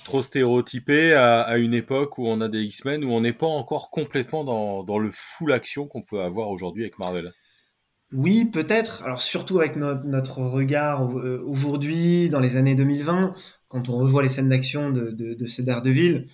trop 0.04 0.22
stéréotypé 0.22 1.12
à, 1.14 1.58
une 1.58 1.74
époque 1.74 2.18
où 2.18 2.26
on 2.26 2.40
a 2.40 2.48
des 2.48 2.62
X-Men 2.62 3.04
où 3.04 3.10
on 3.10 3.20
n'est 3.20 3.32
pas 3.32 3.46
encore 3.46 3.90
complètement 3.90 4.44
dans, 4.44 4.84
dans 4.84 4.98
le 4.98 5.10
full 5.12 5.52
action 5.52 5.86
qu'on 5.86 6.02
peut 6.02 6.20
avoir 6.20 6.48
aujourd'hui 6.50 6.84
avec 6.84 6.98
Marvel? 6.98 7.32
Oui, 8.12 8.44
peut-être. 8.44 9.02
Alors 9.02 9.22
surtout 9.22 9.58
avec 9.58 9.76
notre 9.76 10.38
regard 10.38 11.18
euh, 11.18 11.42
aujourd'hui, 11.44 12.30
dans 12.30 12.38
les 12.38 12.56
années 12.56 12.76
2020, 12.76 13.34
quand 13.68 13.88
on 13.88 13.98
revoit 13.98 14.22
les 14.22 14.28
scènes 14.28 14.48
d'action 14.48 14.90
de, 14.90 15.10
de, 15.10 15.34
de 15.34 15.46
ce 15.46 15.62
Daredevil, 15.62 16.28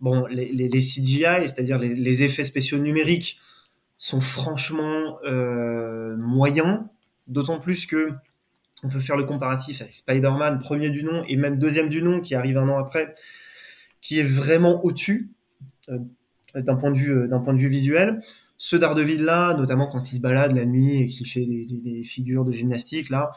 bon, 0.00 0.26
les, 0.26 0.52
les, 0.52 0.80
CGI, 0.80 1.48
c'est-à-dire 1.48 1.78
les, 1.78 2.22
effets 2.22 2.44
spéciaux 2.44 2.78
numériques, 2.78 3.38
sont 3.98 4.20
franchement 4.20 5.18
euh, 5.24 6.16
moyens, 6.16 6.80
d'autant 7.26 7.58
plus 7.58 7.86
que 7.86 8.12
on 8.82 8.88
peut 8.88 9.00
faire 9.00 9.16
le 9.16 9.24
comparatif 9.24 9.80
avec 9.80 9.94
Spider-Man, 9.94 10.58
premier 10.60 10.90
du 10.90 11.02
nom, 11.02 11.24
et 11.26 11.36
même 11.36 11.58
deuxième 11.58 11.88
du 11.88 12.02
nom, 12.02 12.20
qui 12.20 12.34
arrive 12.34 12.58
un 12.58 12.68
an 12.68 12.78
après, 12.78 13.14
qui 14.00 14.18
est 14.18 14.24
vraiment 14.24 14.84
au-dessus 14.84 15.30
euh, 15.88 15.98
d'un 16.54 16.76
point, 16.76 16.90
de 16.90 16.98
vue, 16.98 17.28
d'un 17.28 17.40
point 17.40 17.54
de 17.54 17.58
vue 17.58 17.68
visuel. 17.68 18.22
Ce 18.58 18.76
Daredevil-là, 18.76 19.54
notamment 19.54 19.86
quand 19.86 20.12
il 20.12 20.16
se 20.16 20.20
balade 20.20 20.52
la 20.52 20.64
nuit 20.64 21.02
et 21.02 21.06
qu'il 21.06 21.26
fait 21.26 21.44
des, 21.44 22.02
figures 22.04 22.44
de 22.44 22.52
gymnastique, 22.52 23.10
là, 23.10 23.32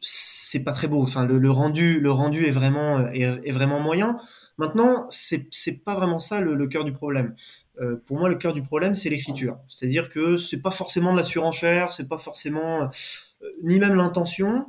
c'est 0.00 0.64
pas 0.64 0.72
très 0.72 0.88
beau. 0.88 1.02
Enfin, 1.02 1.24
le, 1.24 1.50
rendu, 1.50 2.00
le 2.00 2.10
rendu 2.10 2.46
est, 2.46 2.50
vraiment 2.50 3.80
moyen. 3.80 4.18
Maintenant, 4.58 5.06
c'est, 5.10 5.48
c'est 5.50 5.84
pas 5.84 5.94
vraiment 5.94 6.18
ça 6.18 6.40
le, 6.40 6.66
cœur 6.66 6.84
du 6.84 6.92
problème. 6.92 7.34
Euh, 7.80 7.96
pour 8.06 8.18
moi, 8.18 8.28
le 8.28 8.36
cœur 8.36 8.54
du 8.54 8.62
problème, 8.62 8.94
c'est 8.94 9.10
l'écriture. 9.10 9.58
C'est-à-dire 9.68 10.08
que 10.08 10.36
c'est 10.38 10.62
pas 10.62 10.70
forcément 10.70 11.12
de 11.12 11.18
la 11.18 11.24
surenchère, 11.24 11.92
c'est 11.92 12.08
pas 12.08 12.16
forcément 12.16 12.84
euh, 12.84 13.46
ni 13.62 13.78
même 13.78 13.94
l'intention. 13.94 14.66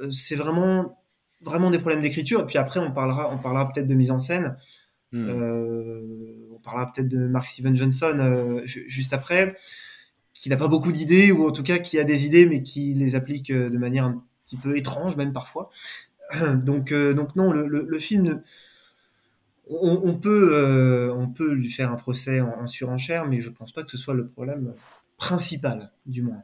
Euh, 0.00 0.10
c'est 0.10 0.36
vraiment, 0.36 1.02
vraiment 1.42 1.70
des 1.70 1.80
problèmes 1.80 2.02
d'écriture. 2.02 2.40
Et 2.40 2.46
puis 2.46 2.58
après, 2.58 2.78
on 2.78 2.92
parlera, 2.92 3.32
on 3.32 3.38
parlera 3.38 3.72
peut-être 3.72 3.88
de 3.88 3.94
mise 3.94 4.10
en 4.10 4.20
scène. 4.20 4.56
Hmm. 5.12 5.30
on 6.52 6.58
parlera 6.58 6.92
peut-être 6.92 7.06
de 7.06 7.18
Mark 7.28 7.46
Steven 7.46 7.76
Johnson 7.76 8.62
juste 8.64 9.12
après, 9.12 9.56
qui 10.32 10.48
n'a 10.48 10.56
pas 10.56 10.66
beaucoup 10.66 10.90
d'idées, 10.90 11.30
ou 11.30 11.46
en 11.46 11.52
tout 11.52 11.62
cas 11.62 11.78
qui 11.78 12.00
a 12.00 12.04
des 12.04 12.26
idées, 12.26 12.46
mais 12.46 12.64
qui 12.64 12.94
les 12.94 13.14
applique 13.14 13.52
de 13.52 13.78
manière 13.78 14.06
un 14.06 14.24
petit 14.44 14.56
peu 14.56 14.76
étrange, 14.76 15.16
même 15.16 15.32
parfois. 15.32 15.70
Donc, 16.64 16.92
donc 16.92 17.36
non, 17.36 17.52
le, 17.52 17.66
le, 17.68 17.98
film 18.00 18.42
on, 19.68 20.14
peut, 20.14 20.50
euh, 20.52 21.12
on 21.14 21.28
peut 21.28 21.52
lui 21.52 21.70
faire 21.70 21.90
un 21.90 21.96
procès 21.96 22.40
en, 22.40 22.66
surenchère, 22.66 23.26
mais 23.26 23.40
je 23.40 23.48
ne 23.48 23.54
pense 23.54 23.72
pas 23.72 23.82
que 23.82 23.90
ce 23.90 23.98
soit 23.98 24.14
le 24.14 24.26
problème 24.26 24.74
principal, 25.16 25.90
du 26.06 26.22
moins. 26.22 26.42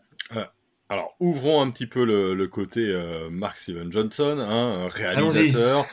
alors, 0.88 1.14
ouvrons 1.20 1.60
un 1.60 1.70
petit 1.70 1.86
peu 1.86 2.04
le, 2.04 2.46
côté 2.48 2.80
euh, 2.88 3.28
Mark 3.30 3.58
Steven 3.58 3.92
Johnson, 3.92 4.38
hein, 4.40 4.88
réalisateur. 4.88 5.86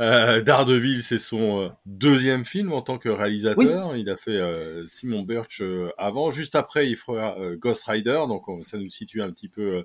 euh, 0.00 0.42
Daredevil, 0.42 1.02
c'est 1.02 1.18
son 1.18 1.62
euh, 1.62 1.68
deuxième 1.86 2.44
film 2.44 2.72
en 2.72 2.82
tant 2.82 2.98
que 2.98 3.08
réalisateur. 3.08 3.96
Il 3.96 4.10
a 4.10 4.16
fait 4.16 4.40
Simon 4.86 5.22
Birch 5.22 5.62
avant. 5.96 6.30
Juste 6.30 6.54
après, 6.54 6.88
il 6.88 6.96
fera 6.96 7.36
Ghost 7.56 7.84
Rider, 7.86 8.24
donc 8.28 8.44
ça 8.62 8.78
nous 8.78 8.90
situe 8.90 9.22
un 9.22 9.30
petit 9.30 9.48
peu 9.48 9.84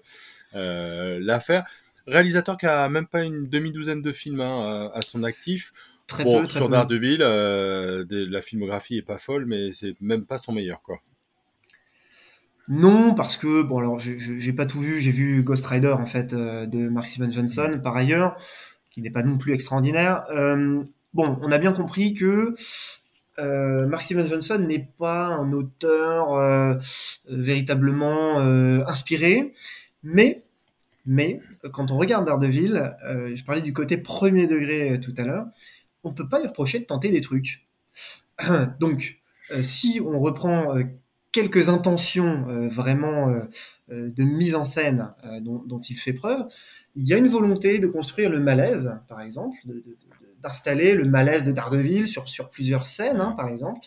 l'affaire. 0.54 1.64
Réalisateur 2.08 2.58
qui 2.58 2.66
a 2.66 2.90
même 2.90 3.08
pas 3.08 3.24
une 3.24 3.48
demi-douzaine 3.48 4.02
de 4.02 4.12
films 4.12 4.42
hein, 4.42 4.90
à 4.94 5.02
son 5.02 5.24
actif 5.24 5.72
bon, 6.24 6.48
sur 6.48 6.70
Daredevil, 6.70 7.20
euh, 7.22 8.06
la 8.10 8.42
filmographie 8.42 8.98
est 8.98 9.04
pas 9.04 9.18
folle, 9.18 9.46
mais 9.46 9.72
c'est 9.72 9.96
même 10.02 10.26
pas 10.26 10.38
son 10.38 10.54
meilleur, 10.54 10.82
quoi. 10.82 11.00
Non, 12.68 13.16
parce 13.16 13.36
que 13.36 13.64
bon, 13.64 13.80
alors 13.80 13.98
j'ai 13.98 14.54
pas 14.54 14.66
tout 14.66 14.80
vu. 14.80 15.00
J'ai 15.00 15.12
vu 15.12 15.42
Ghost 15.42 15.66
Rider 15.66 15.92
en 15.92 16.06
fait 16.06 16.34
euh, 16.34 16.68
de 16.68 16.88
Mark 16.88 17.08
Steven 17.08 17.32
Johnson 17.32 17.80
par 17.84 17.96
ailleurs, 17.96 18.38
qui 18.92 19.02
n'est 19.02 19.10
pas 19.10 19.24
non 19.24 19.40
plus 19.40 19.54
extraordinaire. 19.54 20.26
Euh, 20.30 20.84
bon, 21.14 21.40
on 21.42 21.52
a 21.52 21.58
bien 21.58 21.74
compris 21.74 22.14
que 22.14 22.54
Mark 23.88 24.04
Steven 24.04 24.28
Johnson 24.28 24.60
n'est 24.60 24.88
pas 25.00 25.28
un 25.28 25.52
auteur 25.54 26.78
véritablement 27.28 28.40
inspiré, 28.86 29.54
mais 30.04 30.44
mais 31.06 31.42
quand 31.72 31.90
on 31.90 31.98
regarde 31.98 32.28
Daredevil, 32.28 32.94
je 33.34 33.44
parlais 33.46 33.62
du 33.62 33.74
côté 33.74 33.98
premier 33.98 34.46
degré 34.46 35.00
tout 35.00 35.14
à 35.18 35.24
l'heure 35.24 35.48
on 36.04 36.14
peut 36.14 36.28
pas 36.28 36.40
lui 36.40 36.48
reprocher 36.48 36.80
de 36.80 36.86
tenter 36.86 37.10
des 37.10 37.22
trucs. 37.22 37.68
Donc, 38.80 39.20
euh, 39.52 39.62
si 39.62 40.00
on 40.04 40.20
reprend 40.20 40.76
euh, 40.76 40.84
quelques 41.32 41.70
intentions 41.70 42.48
euh, 42.50 42.68
vraiment 42.68 43.34
de 43.90 44.24
mise 44.24 44.56
en 44.56 44.64
scène 44.64 45.14
dont, 45.42 45.80
il 45.82 45.96
fait 45.96 46.14
preuve, 46.14 46.48
il 46.96 47.08
y 47.08 47.14
a 47.14 47.18
une 47.18 47.28
volonté 47.28 47.80
de 47.80 47.88
construire 47.88 48.30
le 48.30 48.40
malaise, 48.40 48.96
par 49.08 49.22
exemple, 49.22 49.58
d'installer 50.42 50.96
le 50.96 51.06
malaise 51.06 51.44
de 51.44 51.52
Daredevil 51.52 52.08
sur, 52.08 52.30
sur 52.30 52.50
plusieurs 52.50 52.88
scènes, 52.88 53.20
hein, 53.20 53.34
par 53.38 53.48
exemple. 53.48 53.80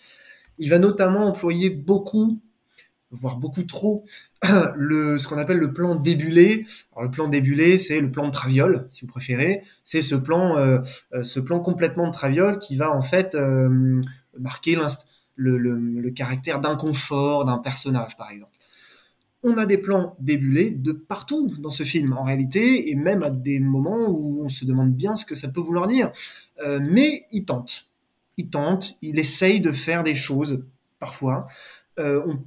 Il 0.58 0.70
va 0.70 0.78
notamment 0.78 1.26
employer 1.26 1.70
beaucoup 1.70 2.40
voire 3.12 3.36
beaucoup 3.36 3.62
trop, 3.62 4.04
le, 4.76 5.18
ce 5.18 5.28
qu'on 5.28 5.38
appelle 5.38 5.58
le 5.58 5.72
plan 5.72 5.94
débulé. 5.94 6.66
Le 7.00 7.10
plan 7.10 7.28
débulé, 7.28 7.78
c'est 7.78 8.00
le 8.00 8.10
plan 8.10 8.26
de 8.26 8.32
Traviole, 8.32 8.88
si 8.90 9.02
vous 9.02 9.10
préférez. 9.10 9.62
C'est 9.84 10.02
ce 10.02 10.14
plan, 10.14 10.56
euh, 10.56 10.78
euh, 11.14 11.58
complètement 11.60 12.08
de 12.08 12.12
Traviole 12.12 12.58
qui 12.58 12.76
va 12.76 12.90
en 12.90 13.02
fait 13.02 13.34
euh, 13.34 14.00
marquer 14.38 14.76
le, 15.36 15.58
le, 15.58 15.76
le, 15.76 16.10
caractère 16.10 16.60
d'inconfort 16.60 17.44
d'un 17.44 17.58
personnage, 17.58 18.16
par 18.16 18.30
exemple. 18.30 18.50
On 19.44 19.58
a 19.58 19.66
des 19.66 19.78
plans 19.78 20.16
débulés 20.20 20.70
de 20.70 20.92
partout 20.92 21.52
dans 21.58 21.72
ce 21.72 21.82
film, 21.82 22.12
en 22.12 22.22
réalité, 22.22 22.90
et 22.90 22.94
même 22.94 23.22
à 23.24 23.30
des 23.30 23.58
moments 23.58 24.08
où 24.08 24.44
on 24.44 24.48
se 24.48 24.64
demande 24.64 24.94
bien 24.94 25.16
ce 25.16 25.26
que 25.26 25.34
ça 25.34 25.48
peut 25.48 25.60
vouloir 25.60 25.88
dire. 25.88 26.12
mais 26.80 27.26
il 27.32 27.44
tente. 27.44 27.88
Il 28.36 28.50
tente, 28.50 28.96
il 29.02 29.18
essaye 29.18 29.60
de 29.60 29.72
faire 29.72 30.04
des 30.04 30.14
choses, 30.14 30.64
parfois. 31.00 31.48
on 31.98 32.38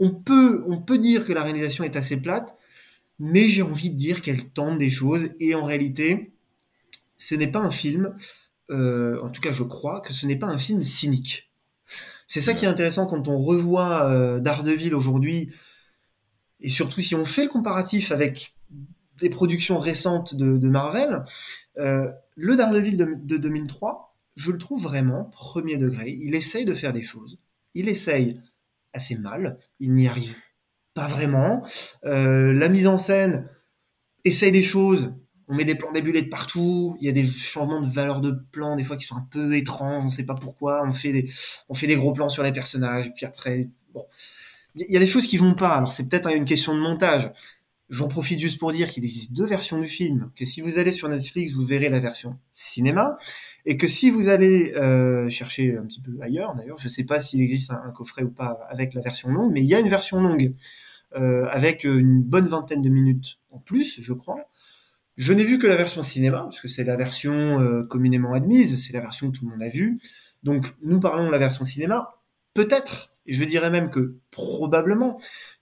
on 0.00 0.10
peut, 0.10 0.64
on 0.66 0.78
peut 0.78 0.98
dire 0.98 1.24
que 1.24 1.32
la 1.32 1.42
réalisation 1.42 1.84
est 1.84 1.94
assez 1.94 2.16
plate, 2.16 2.56
mais 3.18 3.48
j'ai 3.50 3.62
envie 3.62 3.90
de 3.90 3.96
dire 3.96 4.22
qu'elle 4.22 4.48
tente 4.48 4.78
des 4.78 4.90
choses. 4.90 5.28
Et 5.38 5.54
en 5.54 5.64
réalité, 5.64 6.32
ce 7.18 7.34
n'est 7.34 7.52
pas 7.52 7.60
un 7.60 7.70
film, 7.70 8.16
euh, 8.70 9.20
en 9.22 9.28
tout 9.28 9.42
cas 9.42 9.52
je 9.52 9.62
crois 9.62 10.00
que 10.00 10.14
ce 10.14 10.26
n'est 10.26 10.38
pas 10.38 10.46
un 10.46 10.58
film 10.58 10.82
cynique. 10.82 11.52
C'est 12.26 12.40
ça 12.40 12.54
qui 12.54 12.64
est 12.64 12.68
intéressant 12.68 13.06
quand 13.06 13.28
on 13.28 13.38
revoit 13.38 14.08
euh, 14.08 14.40
Daredevil 14.40 14.94
aujourd'hui, 14.94 15.52
et 16.60 16.70
surtout 16.70 17.02
si 17.02 17.14
on 17.14 17.24
fait 17.24 17.44
le 17.44 17.48
comparatif 17.48 18.10
avec 18.10 18.54
des 19.18 19.28
productions 19.28 19.78
récentes 19.78 20.34
de, 20.34 20.66
Marvel, 20.66 21.24
euh, 21.78 22.10
le 22.36 22.56
Daredevil 22.56 22.96
de, 22.96 23.16
de 23.16 23.36
2003, 23.36 24.16
je 24.36 24.52
le 24.52 24.58
trouve 24.58 24.82
vraiment 24.82 25.24
premier 25.24 25.76
degré. 25.76 26.10
Il 26.22 26.34
essaye 26.34 26.64
de 26.64 26.74
faire 26.74 26.94
des 26.94 27.02
choses. 27.02 27.38
Il 27.74 27.88
essaye 27.88 28.40
assez 28.92 29.16
mal. 29.16 29.58
Il 29.78 29.94
n'y 29.94 30.08
arrive 30.08 30.36
pas 30.94 31.08
vraiment. 31.08 31.64
Euh, 32.04 32.52
la 32.52 32.68
mise 32.68 32.86
en 32.86 32.98
scène 32.98 33.48
essaye 34.24 34.52
des 34.52 34.62
choses. 34.62 35.12
On 35.48 35.54
met 35.54 35.64
des 35.64 35.74
plans 35.74 35.92
débulés 35.92 36.22
de 36.22 36.28
partout. 36.28 36.96
Il 37.00 37.06
y 37.06 37.08
a 37.08 37.12
des 37.12 37.26
changements 37.26 37.80
de 37.80 37.90
valeur 37.90 38.20
de 38.20 38.32
plan, 38.52 38.76
des 38.76 38.84
fois 38.84 38.96
qui 38.96 39.06
sont 39.06 39.16
un 39.16 39.26
peu 39.30 39.54
étranges. 39.56 40.02
On 40.02 40.06
ne 40.06 40.10
sait 40.10 40.26
pas 40.26 40.34
pourquoi. 40.34 40.82
On 40.86 40.92
fait 40.92 41.12
des, 41.12 41.30
on 41.68 41.74
fait 41.74 41.86
des 41.86 41.96
gros 41.96 42.12
plans 42.12 42.28
sur 42.28 42.42
les 42.42 42.52
personnages. 42.52 43.12
Puis 43.14 43.26
après, 43.26 43.68
bon, 43.92 44.04
il 44.76 44.92
y 44.92 44.96
a 44.96 45.00
des 45.00 45.06
choses 45.06 45.26
qui 45.26 45.36
vont 45.36 45.54
pas. 45.54 45.74
Alors 45.74 45.92
c'est 45.92 46.08
peut-être 46.08 46.32
une 46.32 46.44
question 46.44 46.74
de 46.74 46.80
montage. 46.80 47.32
J'en 47.90 48.06
profite 48.06 48.38
juste 48.38 48.60
pour 48.60 48.70
dire 48.70 48.88
qu'il 48.88 49.04
existe 49.04 49.32
deux 49.32 49.46
versions 49.46 49.80
du 49.80 49.88
film, 49.88 50.30
que 50.36 50.44
si 50.44 50.60
vous 50.60 50.78
allez 50.78 50.92
sur 50.92 51.08
Netflix, 51.08 51.54
vous 51.54 51.64
verrez 51.64 51.88
la 51.88 51.98
version 51.98 52.38
cinéma, 52.54 53.18
et 53.66 53.76
que 53.76 53.88
si 53.88 54.10
vous 54.10 54.28
allez 54.28 54.72
euh, 54.74 55.28
chercher 55.28 55.76
un 55.76 55.82
petit 55.82 56.00
peu 56.00 56.12
ailleurs, 56.22 56.54
d'ailleurs, 56.54 56.78
je 56.78 56.86
ne 56.86 56.88
sais 56.88 57.02
pas 57.02 57.18
s'il 57.18 57.40
existe 57.40 57.72
un, 57.72 57.90
coffret 57.90 58.22
ou 58.22 58.30
pas 58.30 58.60
avec 58.68 58.94
la 58.94 59.00
version 59.00 59.30
longue, 59.30 59.52
mais 59.52 59.60
il 59.60 59.66
y 59.66 59.74
a 59.74 59.80
une 59.80 59.88
version 59.88 60.20
longue, 60.20 60.54
euh, 61.16 61.48
avec 61.50 61.82
une 61.82 62.22
bonne 62.22 62.46
vingtaine 62.46 62.80
de 62.80 62.88
minutes 62.88 63.40
en 63.50 63.58
plus, 63.58 64.00
je 64.00 64.12
crois. 64.12 64.48
Je 65.16 65.32
n'ai 65.32 65.42
vu 65.42 65.58
que 65.58 65.66
la 65.66 65.74
version 65.74 66.02
cinéma, 66.02 66.42
parce 66.44 66.60
que 66.60 66.68
c'est 66.68 66.84
la 66.84 66.94
version 66.94 67.60
euh, 67.60 67.82
communément 67.82 68.34
admise, 68.34 68.80
c'est 68.80 68.92
la 68.92 69.00
version 69.00 69.32
que 69.32 69.38
tout 69.38 69.46
le 69.46 69.50
monde 69.50 69.62
a 69.62 69.68
vue. 69.68 69.98
Donc 70.44 70.72
nous 70.80 71.00
parlons 71.00 71.26
de 71.26 71.32
la 71.32 71.38
version 71.38 71.64
cinéma, 71.64 72.20
peut-être, 72.54 73.12
et 73.26 73.32
je 73.32 73.42
dirais 73.42 73.70
même 73.70 73.90
que 73.90 74.14
probablement, 74.30 75.20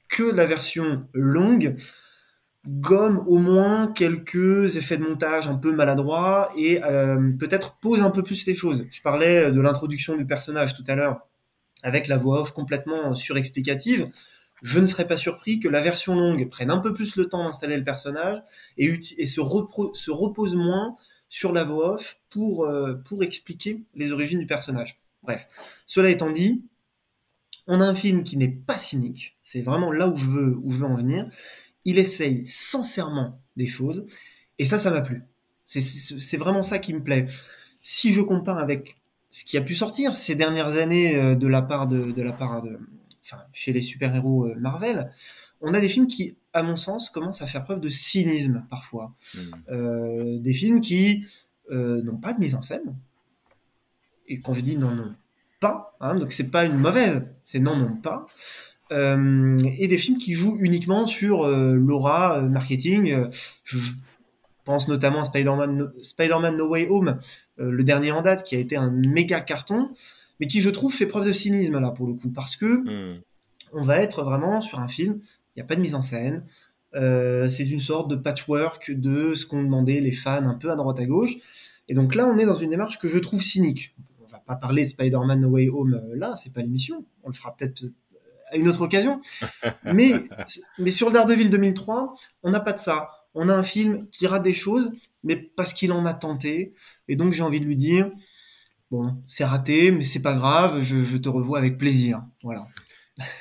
que 0.08 0.24
la 0.24 0.44
version 0.44 1.08
longue 1.14 1.76
gomme 2.66 3.24
au 3.26 3.38
moins 3.38 3.86
quelques 3.86 4.76
effets 4.76 4.96
de 4.96 5.04
montage 5.04 5.46
un 5.46 5.54
peu 5.54 5.72
maladroits 5.72 6.52
et 6.56 6.82
euh, 6.84 7.32
peut-être 7.38 7.78
pose 7.80 8.00
un 8.00 8.10
peu 8.10 8.22
plus 8.22 8.46
les 8.46 8.54
choses. 8.54 8.86
Je 8.90 9.00
parlais 9.02 9.50
de 9.50 9.60
l'introduction 9.60 10.16
du 10.16 10.26
personnage 10.26 10.76
tout 10.76 10.84
à 10.88 10.94
l'heure 10.94 11.26
avec 11.82 12.08
la 12.08 12.16
voix 12.16 12.42
off 12.42 12.52
complètement 12.52 13.14
surexplicative. 13.14 14.10
Je 14.62 14.80
ne 14.80 14.86
serais 14.86 15.06
pas 15.06 15.16
surpris 15.16 15.60
que 15.60 15.68
la 15.68 15.80
version 15.80 16.16
longue 16.16 16.48
prenne 16.50 16.70
un 16.70 16.78
peu 16.78 16.92
plus 16.92 17.16
le 17.16 17.28
temps 17.28 17.44
d'installer 17.44 17.76
le 17.76 17.84
personnage 17.84 18.42
et, 18.76 19.00
se, 19.00 19.40
repose 19.40 20.56
moins 20.56 20.96
sur 21.28 21.52
la 21.52 21.64
voix 21.64 21.94
off 21.94 22.18
pour, 22.30 22.64
euh, 22.64 22.94
pour 23.06 23.22
expliquer 23.22 23.84
les 23.94 24.12
origines 24.12 24.40
du 24.40 24.46
personnage. 24.46 24.98
Bref, 25.22 25.46
cela 25.86 26.10
étant 26.10 26.30
dit, 26.30 26.64
on 27.68 27.80
a 27.80 27.84
un 27.84 27.94
film 27.94 28.24
qui 28.24 28.36
n'est 28.36 28.48
pas 28.48 28.78
cynique, 28.78 29.36
c'est 29.44 29.62
vraiment 29.62 29.92
là 29.92 30.08
où 30.08 30.16
je 30.16 30.26
veux, 30.26 30.58
où 30.62 30.70
je 30.72 30.78
veux 30.78 30.86
en 30.86 30.96
venir. 30.96 31.28
Il 31.88 31.98
essaye 31.98 32.46
sincèrement 32.46 33.40
des 33.56 33.64
choses, 33.64 34.04
et 34.58 34.66
ça, 34.66 34.78
ça 34.78 34.90
m'a 34.90 35.00
plu. 35.00 35.22
C'est 35.66 36.36
vraiment 36.36 36.62
ça 36.62 36.78
qui 36.78 36.92
me 36.92 37.02
plaît. 37.02 37.26
Si 37.80 38.12
je 38.12 38.20
compare 38.20 38.58
avec 38.58 38.98
ce 39.30 39.42
qui 39.42 39.56
a 39.56 39.62
pu 39.62 39.74
sortir 39.74 40.12
ces 40.12 40.34
dernières 40.34 40.76
années 40.76 41.16
euh, 41.16 41.34
de 41.34 41.46
la 41.46 41.62
part 41.62 41.88
de, 41.88 42.12
de 42.12 42.22
la 42.22 42.32
part 42.32 42.60
de, 42.60 42.78
enfin, 43.24 43.42
chez 43.54 43.72
les 43.72 43.80
super-héros 43.80 44.48
euh, 44.48 44.54
Marvel, 44.58 45.10
on 45.62 45.72
a 45.72 45.80
des 45.80 45.88
films 45.88 46.08
qui, 46.08 46.36
à 46.52 46.62
mon 46.62 46.76
sens, 46.76 47.08
commencent 47.08 47.40
à 47.40 47.46
faire 47.46 47.64
preuve 47.64 47.80
de 47.80 47.88
cynisme 47.88 48.66
parfois. 48.68 49.14
Hmm. 49.34 49.38
Euh, 49.70 50.38
des 50.40 50.52
films 50.52 50.82
qui 50.82 51.26
n'ont 51.70 52.18
pas 52.18 52.34
de 52.34 52.40
mise 52.40 52.54
en 52.54 52.62
scène. 52.62 52.96
Et 54.26 54.40
quand 54.40 54.52
je 54.52 54.60
dis 54.60 54.76
non, 54.76 54.90
non, 54.94 55.14
pas, 55.58 55.96
hein, 56.00 56.16
donc 56.16 56.32
c'est 56.32 56.50
pas 56.50 56.66
une 56.66 56.76
mauvaise, 56.76 57.26
c'est 57.46 57.60
non, 57.60 57.76
non, 57.76 57.96
pas. 57.96 58.26
Euh, 58.90 59.58
et 59.76 59.86
des 59.86 59.98
films 59.98 60.18
qui 60.18 60.32
jouent 60.32 60.56
uniquement 60.60 61.06
sur 61.06 61.44
euh, 61.44 61.74
l'aura 61.74 62.38
euh, 62.38 62.42
marketing. 62.42 63.26
Je, 63.64 63.78
pense 64.64 64.86
notamment 64.86 65.22
à 65.22 65.24
Spider-Man 65.24 65.92
Spider 66.02 66.36
no 66.54 66.68
Way 66.68 66.88
Home, 66.90 67.18
le 67.56 67.82
dernier 67.84 68.12
en 68.12 68.20
date, 68.20 68.42
qui 68.44 68.54
a 68.54 68.58
été 68.58 68.76
un 68.76 68.90
méga 68.90 69.40
carton, 69.40 69.88
mais 70.40 70.46
qui, 70.46 70.60
je 70.60 70.68
trouve, 70.68 70.92
fait 70.94 71.06
preuve 71.06 71.24
de 71.24 71.32
cynisme 71.32 71.80
là 71.80 71.90
pour 71.90 72.06
le 72.06 72.12
coup, 72.12 72.28
parce 72.28 72.54
que 72.54 72.66
hmm. 72.66 73.22
on 73.72 73.84
va 73.84 74.02
être 74.02 74.22
vraiment 74.22 74.60
sur 74.60 74.78
un 74.78 74.88
film, 74.88 75.20
il 75.56 75.60
n'y 75.60 75.62
a 75.62 75.64
pas 75.64 75.74
de 75.74 75.80
mise 75.80 75.94
en 75.94 76.02
scène. 76.02 76.44
c'est 76.92 77.66
une 77.70 77.80
sorte 77.80 78.10
de 78.10 78.16
patchwork 78.16 78.90
de 78.90 79.32
ce 79.32 79.46
qu'ont 79.46 79.62
demandé 79.62 80.00
les 80.00 80.12
fans 80.12 80.46
un 80.46 80.54
peu 80.54 80.70
à 80.70 80.76
droite 80.76 81.00
à 81.00 81.06
gauche. 81.06 81.36
Et 81.88 81.94
donc 81.94 82.14
là, 82.14 82.26
on 82.26 82.36
est 82.36 82.44
dans 82.44 82.56
une 82.56 82.68
démarche 82.68 82.98
que 82.98 83.08
je 83.08 83.18
trouve 83.18 83.40
cynique 83.42 83.94
pas 84.48 84.56
parler 84.56 84.84
de 84.84 84.88
Spider-Man 84.88 85.40
No 85.42 85.48
Way 85.48 85.68
Home 85.68 86.00
là, 86.14 86.34
c'est 86.36 86.52
pas 86.52 86.62
l'émission. 86.62 87.04
On 87.22 87.28
le 87.28 87.34
fera 87.34 87.54
peut-être 87.54 87.84
à 88.50 88.56
une 88.56 88.68
autre 88.68 88.80
occasion. 88.80 89.20
mais, 89.84 90.24
mais 90.78 90.90
sur 90.90 91.10
Daredevil 91.10 91.50
2003, 91.50 92.14
on 92.42 92.50
n'a 92.50 92.60
pas 92.60 92.72
de 92.72 92.78
ça. 92.78 93.10
On 93.34 93.48
a 93.48 93.54
un 93.54 93.62
film 93.62 94.08
qui 94.10 94.26
rate 94.26 94.42
des 94.42 94.54
choses, 94.54 94.92
mais 95.24 95.36
parce 95.36 95.74
qu'il 95.74 95.92
en 95.92 96.06
a 96.06 96.14
tenté. 96.14 96.74
Et 97.08 97.16
donc 97.16 97.32
j'ai 97.32 97.42
envie 97.42 97.60
de 97.60 97.66
lui 97.66 97.76
dire, 97.76 98.10
bon, 98.90 99.22
c'est 99.26 99.44
raté, 99.44 99.90
mais 99.90 100.04
c'est 100.04 100.22
pas 100.22 100.34
grave, 100.34 100.80
je, 100.80 101.16
te 101.16 101.28
revois 101.28 101.58
avec 101.58 101.78
plaisir. 101.78 102.22
Voilà. 102.42 102.66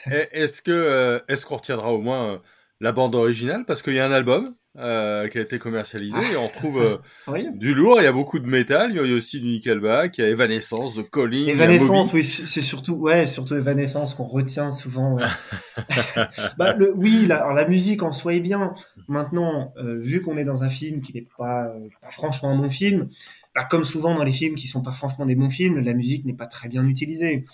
Est-ce 0.06 0.62
que 0.62 0.72
euh, 0.72 1.20
est-ce 1.28 1.46
qu'on 1.46 1.58
retiendra 1.58 1.94
au 1.94 2.02
moins 2.02 2.42
la 2.80 2.92
bande 2.92 3.16
originale? 3.16 3.66
Parce 3.66 3.82
qu'il 3.82 3.94
y 3.94 4.00
a 4.00 4.06
un 4.06 4.12
album 4.12 4.56
euh, 4.80 5.28
qui 5.28 5.40
a 5.40 5.42
été 5.42 5.58
commercialisé 5.58 6.20
et 6.34 6.38
on 6.38 6.50
trouve 6.50 7.02
euh, 7.28 7.50
du 7.56 7.74
lourd. 7.74 8.00
Il 8.00 8.04
y 8.04 8.08
a 8.08 8.12
beaucoup 8.12 8.38
de 8.38 8.46
métal. 8.46 8.92
Il 8.92 8.98
y 8.98 9.00
a 9.00 9.16
aussi 9.16 9.40
du 9.40 9.48
Nickelback, 9.48 10.20
il 10.20 10.22
y 10.22 10.24
a 10.24 10.30
Evanescence, 10.30 10.94
de 10.94 11.02
Colin. 11.02 11.48
Evanescence, 11.48 12.14
oui, 12.14 12.24
c'est 12.24 12.62
surtout 12.62 12.94
ouais, 12.94 13.26
surtout 13.26 13.56
Evanescence 13.56 14.14
qu'on 14.14 14.26
retient 14.26 14.72
souvent. 14.72 15.18
bah, 16.60 16.74
le, 16.74 16.94
oui, 16.96 17.26
la, 17.26 17.38
alors 17.38 17.54
la 17.54 17.68
musique 17.68 18.04
en 18.04 18.12
soi 18.12 18.36
est 18.36 18.40
bien. 18.40 18.76
Maintenant, 19.08 19.74
euh, 19.78 20.00
vu 20.00 20.22
qu'on 20.22 20.38
est 20.38 20.46
dans 20.46 20.64
un 20.64 20.70
film 20.70 21.02
qui 21.02 21.12
n'est 21.14 21.28
pas, 21.38 21.74
pas, 22.02 22.12
franchement 22.12 22.52
un 22.52 22.58
bon 22.58 22.70
film, 22.70 23.10
bah, 23.56 23.66
comme 23.68 23.84
souvent 23.84 24.14
dans 24.14 24.24
les 24.24 24.32
films 24.32 24.54
qui 24.54 24.68
sont 24.68 24.84
pas 24.84 24.92
franchement 24.92 25.26
des 25.26 25.36
bons 25.36 25.50
films, 25.50 25.80
la 25.80 25.94
musique 25.94 26.24
n'est 26.24 26.34
pas 26.34 26.48
très 26.48 26.70
bien 26.70 26.86
utilisée. 26.86 27.46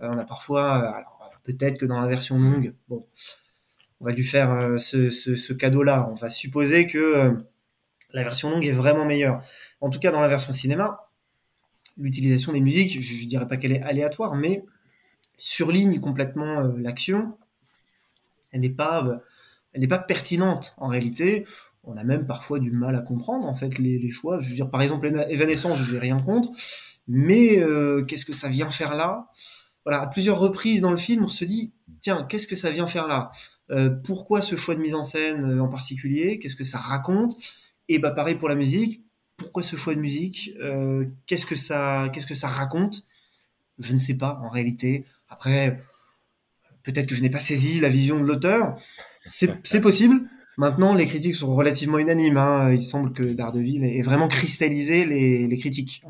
on 0.00 0.16
a 0.16 0.24
parfois, 0.24 1.04
peut-être 1.44 1.78
que 1.78 1.84
dans 1.84 2.00
la 2.00 2.06
version 2.06 2.38
longue, 2.38 2.72
bon 2.88 3.04
on 4.00 4.06
va 4.06 4.12
lui 4.12 4.24
faire 4.24 4.50
euh, 4.52 4.78
ce, 4.78 5.52
cadeau-là. 5.52 6.08
On 6.10 6.14
va 6.14 6.30
supposer 6.30 6.86
que 6.86 6.98
euh, 6.98 7.32
la 8.12 8.22
version 8.22 8.50
longue 8.50 8.64
est 8.64 8.72
vraiment 8.72 9.04
meilleure. 9.04 9.42
En 9.80 9.90
tout 9.90 9.98
cas, 9.98 10.10
dans 10.10 10.20
la 10.20 10.28
version 10.28 10.52
cinéma, 10.52 11.10
l'utilisation 11.96 12.52
des 12.52 12.60
musiques, 12.60 13.00
je 13.00 13.24
ne 13.24 13.28
dirais 13.28 13.46
pas 13.46 13.56
qu'elle 13.58 13.72
est 13.72 13.82
aléatoire, 13.82 14.34
mais 14.34 14.64
surligne 15.38 16.00
complètement 16.00 16.60
euh, 16.60 16.72
l'action. 16.78 17.36
Elle 18.52 18.62
n'est 18.62 18.70
pas, 18.70 19.20
pertinente 20.08 20.74
en 20.78 20.88
réalité. 20.88 21.46
On 21.84 21.96
a 21.96 22.04
même 22.04 22.26
parfois 22.26 22.58
du 22.58 22.72
mal 22.72 22.96
à 22.96 23.00
comprendre 23.00 23.46
en 23.46 23.54
fait 23.54 23.78
les, 23.78 24.10
choix. 24.10 24.40
Par 24.72 24.82
exemple, 24.82 25.06
Evanescence, 25.28 25.78
je 25.78 25.92
n'ai 25.92 26.00
rien 26.00 26.18
contre, 26.18 26.50
mais 27.06 27.62
qu'est-ce 28.08 28.24
que 28.24 28.32
ça 28.32 28.48
vient 28.48 28.70
faire 28.70 28.96
là? 28.96 29.28
À 29.86 30.06
plusieurs 30.08 30.38
reprises 30.38 30.80
dans 30.80 30.90
le 30.90 30.96
film, 30.96 31.24
on 31.24 31.28
se 31.28 31.44
dit 31.44 31.72
tiens, 32.00 32.26
qu'est-ce 32.28 32.48
que 32.48 32.56
ça 32.56 32.70
vient 32.70 32.88
faire 32.88 33.06
là? 33.06 33.30
Pourquoi 34.04 34.42
ce 34.42 34.56
choix 34.56 34.74
de 34.74 34.80
mise 34.80 34.94
en 34.94 35.02
scène 35.02 35.44
euh, 35.44 35.62
en 35.62 35.68
particulier? 35.68 36.38
Qu'est-ce 36.38 36.56
que 36.56 36.64
ça 36.64 36.78
raconte? 36.78 37.36
Et 37.88 37.98
bah 37.98 38.10
pareil 38.10 38.34
pour 38.34 38.48
la 38.48 38.54
musique. 38.54 39.02
Pourquoi 39.36 39.62
ce 39.62 39.76
choix 39.76 39.94
de 39.94 40.00
musique? 40.00 40.52
Euh, 40.60 41.06
Qu'est-ce 41.26 41.46
que 41.46 41.56
ça 41.56 42.08
qu'est-ce 42.12 42.26
que 42.26 42.34
ça 42.34 42.48
raconte? 42.48 43.04
Je 43.78 43.92
ne 43.92 43.98
sais 43.98 44.14
pas 44.14 44.40
en 44.42 44.48
réalité. 44.48 45.04
Après, 45.28 45.80
peut-être 46.82 47.06
que 47.06 47.14
je 47.14 47.22
n'ai 47.22 47.30
pas 47.30 47.38
saisi 47.38 47.80
la 47.80 47.88
vision 47.88 48.20
de 48.20 48.24
l'auteur. 48.24 48.76
C'est 49.24 49.80
possible. 49.80 50.22
Maintenant, 50.58 50.92
les 50.94 51.06
critiques 51.06 51.36
sont 51.36 51.54
relativement 51.54 51.98
unanimes. 51.98 52.36
Hein. 52.36 52.72
Il 52.72 52.82
semble 52.82 53.12
que 53.12 53.22
Daredevil 53.22 53.84
ait 53.84 54.02
vraiment 54.02 54.28
cristallisé 54.28 55.04
les 55.06 55.58
critiques. 55.58 56.02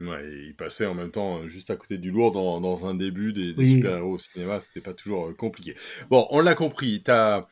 Ouais, 0.00 0.22
il 0.48 0.54
passait 0.54 0.84
en 0.84 0.94
même 0.94 1.10
temps 1.10 1.38
euh, 1.38 1.48
juste 1.48 1.70
à 1.70 1.76
côté 1.76 1.96
du 1.96 2.10
lourd 2.10 2.30
dans, 2.30 2.60
dans 2.60 2.84
un 2.84 2.94
début 2.94 3.32
des, 3.32 3.54
super-héros 3.64 4.14
au 4.14 4.18
cinéma, 4.18 4.60
c'était 4.60 4.82
pas 4.82 4.92
toujours 4.92 5.28
euh, 5.28 5.32
compliqué. 5.32 5.74
Bon, 6.10 6.26
on 6.30 6.40
l'a 6.40 6.54
compris, 6.54 7.02
t'as 7.02 7.46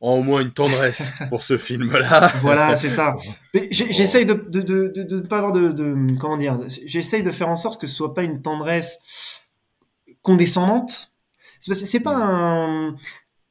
au 0.00 0.22
moins 0.22 0.42
une 0.42 0.52
tendresse 0.52 1.10
pour 1.30 1.42
ce 1.42 1.56
film-là. 1.56 2.32
Voilà, 2.42 2.76
c'est 2.76 2.90
ça. 2.90 3.16
J'essaye 3.70 4.24
de, 4.24 4.34
de, 4.34 4.60
de, 4.60 5.02
de, 5.02 5.20
pas 5.20 5.38
avoir 5.38 5.52
de, 5.52 5.72
de 5.72 6.16
comment 6.20 6.36
dire, 6.36 6.60
j'essaye 6.84 7.24
de 7.24 7.32
faire 7.32 7.48
en 7.48 7.56
sorte 7.56 7.80
que 7.80 7.88
ce 7.88 7.94
soit 7.94 8.14
pas 8.14 8.22
une 8.22 8.40
tendresse 8.40 8.98
condescendante. 10.22 11.12
C'est 11.58 12.00
pas 12.00 12.16
un, 12.16 12.94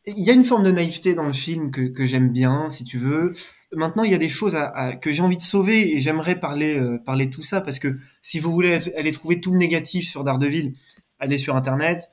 il 0.06 0.20
y 0.24 0.30
a 0.30 0.34
une 0.34 0.44
forme 0.44 0.64
de 0.64 0.72
naïveté 0.72 1.14
dans 1.14 1.26
le 1.26 1.34
film 1.34 1.72
que, 1.72 1.82
que 1.82 2.06
j'aime 2.06 2.30
bien, 2.30 2.70
si 2.70 2.84
tu 2.84 2.98
veux. 2.98 3.34
Maintenant, 3.72 4.04
il 4.04 4.12
y 4.12 4.16
a 4.16 4.20
des 4.20 4.30
choses 4.30 4.56
à, 4.56 4.94
que 4.96 5.12
j'ai 5.12 5.22
envie 5.22 5.38
de 5.38 5.42
sauver 5.42 5.94
et 5.96 6.00
j'aimerais 6.00 6.40
parler, 6.40 6.78
euh, 6.78 6.98
parler 6.98 7.28
de 7.28 7.32
tout 7.32 7.44
ça 7.44 7.62
parce 7.62 7.80
que 7.80 7.98
si 8.22 8.40
vous 8.40 8.52
voulez 8.52 8.80
aller 8.98 9.12
trouver 9.12 9.42
tout 9.42 9.52
le 9.52 9.58
négatif 9.58 10.10
sur 10.10 10.24
Daredevil, 10.24 10.74
allez 11.20 11.38
sur 11.38 11.56
Internet, 11.56 12.12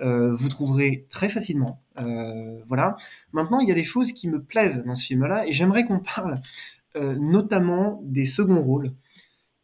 euh, 0.00 0.32
vous 0.34 0.48
trouverez 0.48 1.06
très 1.10 1.28
facilement. 1.28 1.82
Euh, 2.00 2.60
voilà. 2.68 2.96
Maintenant, 3.32 3.60
il 3.60 3.68
y 3.68 3.72
a 3.72 3.74
des 3.74 3.84
choses 3.84 4.12
qui 4.12 4.28
me 4.28 4.42
plaisent 4.42 4.82
dans 4.84 4.96
ce 4.96 5.06
film-là 5.06 5.46
et 5.46 5.52
j'aimerais 5.52 5.84
qu'on 5.84 6.00
parle 6.00 6.40
notamment 6.94 8.02
des 8.04 8.26
seconds 8.26 8.60
rôles 8.60 8.92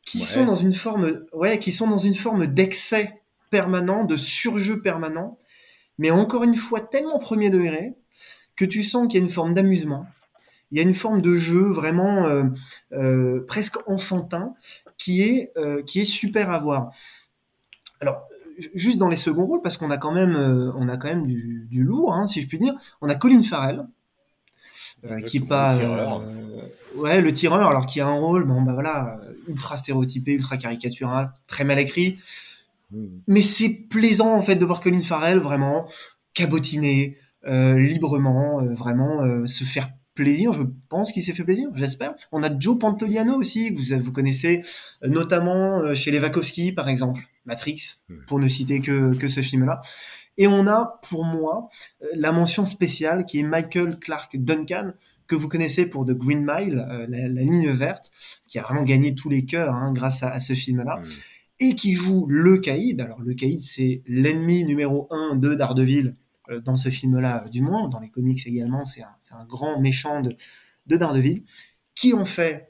qui 0.03 0.21
sont 0.21 0.47
dans 0.47 0.55
une 0.57 0.73
forme, 0.73 1.27
ouais, 1.35 1.59
qui 1.59 1.73
sont 1.73 1.87
dans 1.87 1.99
une 1.99 2.15
forme 2.15 2.47
d'excès 2.47 3.21
permanent, 3.51 4.05
de 4.05 4.17
surjeu 4.17 4.81
permanent, 4.81 5.39
mais 5.99 6.11
encore 6.11 6.45
une 6.45 6.57
fois 6.57 6.81
tellement 6.81 7.19
premier 7.19 7.51
degré 7.51 7.95
que 8.57 8.65
tu 8.65 8.83
sens 8.83 9.09
qu'il 9.09 9.19
y 9.19 9.23
a 9.23 9.25
une 9.25 9.33
forme 9.33 9.55
d'amusement 9.55 10.07
il 10.71 10.79
y 10.79 10.81
a 10.81 10.85
une 10.85 10.95
forme 10.95 11.23
de 11.23 11.37
jeu 11.37 11.73
vraiment 11.73 12.27
euh, 12.27 12.45
euh, 12.93 13.45
presque 13.47 13.77
enfantin 13.89 14.55
qui 14.97 15.23
est, 15.23 15.53
euh, 15.57 15.83
qui 15.83 16.01
est 16.01 16.05
super 16.05 16.51
à 16.51 16.59
voir. 16.59 16.91
Alors, 18.01 18.29
juste 18.75 18.99
dans 18.99 19.09
les 19.09 19.17
seconds 19.17 19.45
rôles, 19.45 19.63
parce 19.63 19.77
qu'on 19.77 19.91
a 19.91 19.99
quand 19.99 20.13
même, 20.13 20.37
on 20.77 20.89
a 20.89 20.97
quand 20.97 21.09
même 21.09 21.27
du, 21.27 21.67
du 21.71 21.83
lourd, 21.83 22.13
hein, 22.13 22.27
si 22.27 22.43
je 22.43 22.49
puis 22.49 22.59
dire. 22.59 22.75
On 23.01 23.09
a 23.09 23.15
Colin 23.15 23.43
Farrell, 23.43 23.87
qui 25.27 25.39
est 25.39 25.47
pas, 25.47 25.77
le 25.79 27.01
ouais, 27.01 27.21
le 27.21 27.33
tireur, 27.33 27.69
alors 27.69 27.87
qui 27.87 28.01
a 28.01 28.07
un 28.07 28.19
rôle, 28.19 28.45
bon 28.45 28.63
bah 28.63 28.75
voilà, 28.75 29.21
ultra 29.49 29.77
stéréotypé, 29.77 30.33
ultra 30.33 30.57
caricatural, 30.57 31.33
très 31.47 31.65
mal 31.65 31.79
écrit. 31.79 32.19
Hmm. 32.91 33.21
Mais 33.27 33.43
c'est 33.43 33.69
plaisant 33.69 34.35
en 34.35 34.43
fait 34.43 34.57
de 34.57 34.65
voir 34.65 34.81
Colin 34.81 35.03
Farrell 35.03 35.39
vraiment 35.39 35.89
cabotiner, 36.35 37.17
librement, 37.45 38.59
vraiment 38.75 39.47
se 39.47 39.65
faire 39.65 39.91
plaisir. 40.15 40.53
Je 40.53 40.63
pense 40.89 41.11
qu'il 41.11 41.23
s'est 41.23 41.33
fait 41.33 41.43
plaisir, 41.43 41.69
j'espère. 41.75 42.15
On 42.31 42.43
a 42.43 42.59
Joe 42.59 42.79
Pantoliano 42.79 43.35
aussi, 43.35 43.71
vous, 43.71 43.83
vous 43.99 44.13
connaissez 44.13 44.63
notamment 45.03 45.95
chez 45.95 46.11
les 46.11 46.21
Wachowski, 46.21 46.73
par 46.73 46.89
exemple, 46.89 47.23
Matrix, 47.47 47.97
hmm. 48.09 48.25
pour 48.27 48.39
ne 48.39 48.47
citer 48.47 48.81
que, 48.81 49.17
que 49.17 49.27
ce 49.27 49.41
film-là. 49.41 49.81
Et 50.39 50.47
on 50.47 50.69
a, 50.69 51.01
pour 51.09 51.25
moi, 51.25 51.69
la 52.15 52.31
mention 52.31 52.65
spéciale 52.65 53.27
qui 53.27 53.41
est 53.41 53.43
Michael 53.43 53.99
Clark 53.99 54.37
Duncan, 54.37 54.93
que 55.27 55.35
vous 55.35 55.49
connaissez 55.49 55.85
pour 55.85 56.07
The 56.07 56.13
Green 56.13 56.41
Mile, 56.47 56.87
la, 57.09 57.27
ligne 57.29 57.71
verte, 57.73 58.13
qui 58.47 58.59
a 58.59 58.63
vraiment 58.63 58.85
gagné 58.85 59.15
tous 59.15 59.29
les 59.29 59.45
cœurs 59.45 59.75
hein, 59.75 59.93
grâce 59.93 60.23
à, 60.23 60.39
ce 60.41 60.55
film-là. 60.55 61.01
Hmm 61.01 61.09
et 61.61 61.75
qui 61.75 61.95
joue 61.95 62.27
le 62.27 62.59
Caïd. 62.59 63.01
Alors 63.01 63.21
le 63.21 63.35
Caïd, 63.35 63.63
c'est 63.63 64.03
l'ennemi 64.07 64.65
numéro 64.65 65.09
un 65.11 65.37
de 65.37 65.55
Daredevil 65.55 66.15
euh, 66.51 66.61
dans 66.61 66.77
ce 66.77 66.89
film-là, 66.89 67.47
du 67.51 67.63
moins. 67.63 67.89
Dans 67.89 68.01
les 68.01 68.11
comics 68.11 68.47
également, 68.47 68.85
c'est 68.85 69.03
un, 69.03 69.45
grand 69.45 69.81
méchant 69.81 70.21
de, 70.21 70.37
de 70.87 70.97
Daredevil, 70.97 71.45
qui 71.95 72.15
en 72.15 72.25
fait 72.25 72.69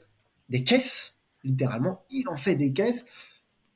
des 0.49 0.63
caisses, 0.63 1.17
littéralement. 1.43 2.03
Il 2.09 2.27
en 2.29 2.35
fait 2.35 2.55
des 2.55 2.73
caisses, 2.73 3.05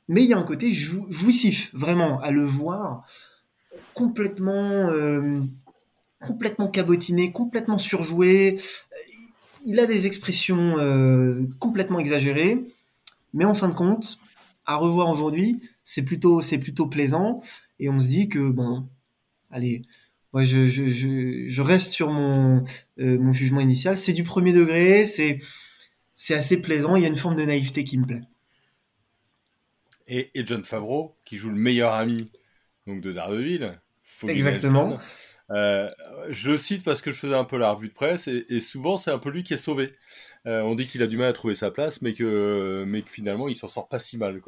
mais 0.08 0.24
il 0.24 0.30
y 0.30 0.34
a 0.34 0.38
un 0.38 0.44
côté 0.44 0.74
jouissif, 0.74 1.74
vraiment, 1.74 2.20
à 2.20 2.32
le 2.32 2.44
voir 2.44 3.06
complètement, 3.94 4.90
euh, 4.90 5.40
complètement 6.20 6.68
cabotiné, 6.68 7.32
complètement 7.32 7.78
surjoué. 7.78 8.60
Il 9.66 9.80
a 9.80 9.86
des 9.86 10.08
expressions 10.08 10.78
euh, 10.78 11.48
complètement 11.60 12.00
exagérées, 12.00 12.66
mais 13.34 13.46
en 13.46 13.54
fin 13.54 13.70
de 13.70 13.74
compte, 13.74 14.20
à 14.66 14.76
revoir 14.76 15.10
aujourd'hui, 15.10 15.62
c'est 15.84 16.04
plutôt, 16.04 16.42
c'est 16.42 16.58
plutôt 16.58 16.88
plaisant. 16.88 17.42
Et 17.80 17.90
on 17.90 18.00
se 18.00 18.08
dit 18.08 18.30
que, 18.30 18.50
bon, 18.50 18.88
allez, 19.52 19.84
moi, 20.32 20.44
je, 20.44 20.66
je, 20.68 20.90
je, 21.48 21.62
reste 21.62 21.92
sur 21.92 22.10
mon, 22.10 22.64
euh, 23.00 23.20
mon 23.20 23.34
jugement 23.34 23.60
initial. 23.60 23.98
C'est 23.98 24.14
du 24.14 24.24
premier 24.24 24.54
degré, 24.54 25.06
c'est, 25.06 25.40
c'est 26.16 26.34
assez 26.34 26.62
plaisant. 26.62 26.96
Il 26.96 27.04
y 27.04 27.06
a 27.06 27.10
une 27.10 27.18
forme 27.18 27.36
de 27.36 27.46
naïveté 27.46 27.84
qui 27.84 27.98
me 27.98 28.06
plaît. 28.06 28.22
Et, 30.08 30.32
et 30.34 30.46
John 30.46 30.64
Favreau, 30.64 31.16
qui 31.26 31.38
joue 31.38 31.50
le 31.50 31.56
meilleur 31.56 31.94
ami 31.94 32.32
donc 32.88 33.02
de 33.02 33.12
Daredevil. 33.12 33.80
Exactement. 34.28 34.98
Euh, 35.54 35.90
je 36.32 36.50
le 36.50 36.58
cite 36.58 36.84
parce 36.84 37.02
que 37.02 37.12
je 37.12 37.18
faisais 37.18 37.36
un 37.36 37.44
peu 37.44 37.58
la 37.58 37.72
revue 37.72 37.90
de 37.90 37.94
presse 37.94 38.28
et, 38.28 38.60
souvent 38.60 38.98
c'est 38.98 39.12
un 39.12 39.20
peu 39.20 39.30
lui 39.30 39.44
qui 39.44 39.54
est 39.54 39.58
sauvé. 39.58 39.94
Euh, 40.48 40.62
on 40.62 40.76
dit 40.76 40.88
qu'il 40.88 41.02
a 41.04 41.08
du 41.08 41.18
mal 41.18 41.28
à 41.28 41.34
trouver 41.34 41.56
sa 41.56 41.72
place, 41.72 42.02
mais 42.02 42.14
que, 42.14 42.86
finalement 43.06 43.48
il 43.48 43.56
s'en 43.56 43.68
sort 43.68 43.88
pas 43.88 44.00
si 44.00 44.18
mal. 44.18 44.40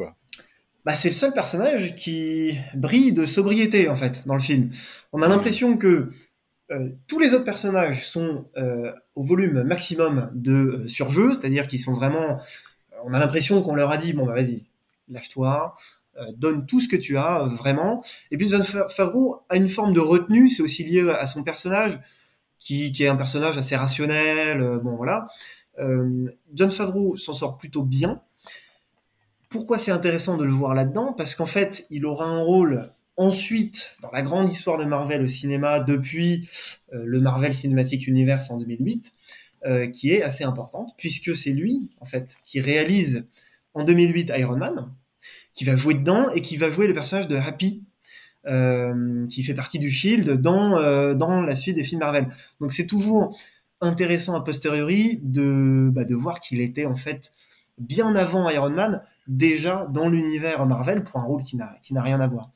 Bah, 0.84 0.96
c'est 0.96 1.10
le 1.10 1.14
seul 1.16 1.34
personnage 1.34 1.96
qui 1.96 2.58
brille 2.74 3.14
de 3.14 3.26
sobriété 3.26 3.90
en 3.90 3.96
fait 3.96 4.26
dans 4.26 4.36
le 4.36 4.42
film. 4.42 4.72
On 5.14 5.22
a 5.22 5.28
l'impression 5.28 5.78
que 5.78 6.12
euh, 6.72 6.90
tous 7.08 7.20
les 7.20 7.34
autres 7.34 7.46
personnages 7.46 8.08
sont 8.08 8.46
au 9.16 9.24
volume 9.24 9.64
maximum 9.64 10.32
de 10.34 10.86
surjeu, 10.88 11.34
c'est-à-dire 11.34 11.68
qu'ils 11.68 11.80
sont 11.80 11.94
vraiment. 11.94 12.40
On 13.04 13.14
a 13.14 13.20
l'impression 13.20 13.62
qu'on 13.62 13.76
leur 13.76 13.92
a 13.92 13.98
dit 13.98 14.14
bon 14.14 14.26
bah 14.26 14.34
vas-y, 14.34 14.64
lâche-toi, 15.10 15.76
donne 16.38 16.66
tout 16.66 16.80
ce 16.80 16.88
que 16.88 16.96
tu 16.96 17.18
as, 17.18 17.42
euh, 17.42 17.48
vraiment. 17.48 18.04
Et 18.32 18.38
puis 18.38 18.50
John 18.50 18.64
Favreau 18.64 19.44
a 19.50 19.58
une 19.58 19.70
forme 19.70 19.94
de 19.94 20.00
retenue, 20.00 20.50
c'est 20.50 20.64
aussi 20.64 20.84
lié 20.84 21.10
à 21.10 21.28
son 21.28 21.44
personnage, 21.44 22.00
qui, 22.60 22.92
est 23.00 23.08
un 23.08 23.16
personnage 23.16 23.58
assez 23.58 23.76
rationnel, 23.76 24.62
euh, 24.62 24.80
bon 24.80 24.96
voilà. 24.96 25.28
John 26.54 26.72
Favreau 26.72 27.18
s'en 27.18 27.34
sort 27.34 27.58
plutôt 27.58 27.84
bien. 27.84 28.22
Pourquoi 29.50 29.78
c'est 29.78 29.92
intéressant 29.92 30.38
de 30.38 30.46
le 30.46 30.54
voir 30.54 30.74
là-dedans? 30.74 31.12
Parce 31.12 31.36
qu'en 31.36 31.46
fait, 31.46 31.86
il 31.90 32.06
aura 32.06 32.26
un 32.26 32.40
rôle 32.40 32.90
ensuite 33.18 33.98
dans 34.02 34.10
la 34.12 34.22
grande 34.22 34.50
histoire 34.50 34.78
de 34.78 34.86
Marvel 34.86 35.22
au 35.22 35.28
cinéma 35.28 35.82
depuis 35.82 36.48
le 36.94 37.20
Marvel 37.20 37.54
Cinematic 37.54 38.08
Universe 38.08 38.50
en 38.52 38.58
2008, 38.58 39.12
qui 39.92 40.12
est 40.12 40.22
assez 40.22 40.46
importante, 40.46 40.94
puisque 40.98 41.36
c'est 41.36 41.52
lui, 41.52 41.92
en 42.00 42.06
fait, 42.06 42.38
qui 42.46 42.62
réalise 42.62 43.26
en 43.74 43.84
2008 43.84 44.32
Iron 44.38 44.56
Man, 44.56 44.94
qui 45.56 45.64
va 45.64 45.76
jouer 45.76 45.96
dedans 45.96 46.30
et 46.32 46.42
qui 46.42 46.58
va 46.58 46.70
jouer 46.70 46.86
le 46.86 46.94
personnage 46.94 47.28
de 47.28 47.38
Happy, 47.38 47.82
euh, 48.46 49.26
qui 49.28 49.44
fait 49.44 49.56
partie 49.56 49.80
du 49.80 49.90
Shield 49.90 50.30
dans 50.34 50.78
euh, 50.78 51.16
dans 51.16 51.42
la 51.42 51.56
suite 51.56 51.76
des 51.76 51.84
films 51.84 52.02
Marvel. 52.02 52.28
Donc 52.60 52.74
c'est 52.74 52.86
toujours 52.86 53.38
intéressant 53.82 54.36
a 54.36 54.42
posteriori 54.42 55.20
de 55.24 55.90
bah, 55.92 56.04
de 56.04 56.14
voir 56.14 56.40
qu'il 56.40 56.62
était 56.62 56.86
en 56.86 56.96
fait 56.96 57.34
bien 57.78 58.16
avant 58.16 58.50
Iron 58.50 58.70
Man 58.70 59.02
déjà 59.28 59.88
dans 59.90 60.10
l'univers 60.10 60.66
Marvel 60.66 61.04
pour 61.04 61.20
un 61.20 61.24
rôle 61.24 61.44
qui 61.44 61.56
n'a 61.56 61.78
qui 61.82 61.94
n'a 61.94 62.02
rien 62.02 62.20
à 62.20 62.28
voir. 62.28 62.52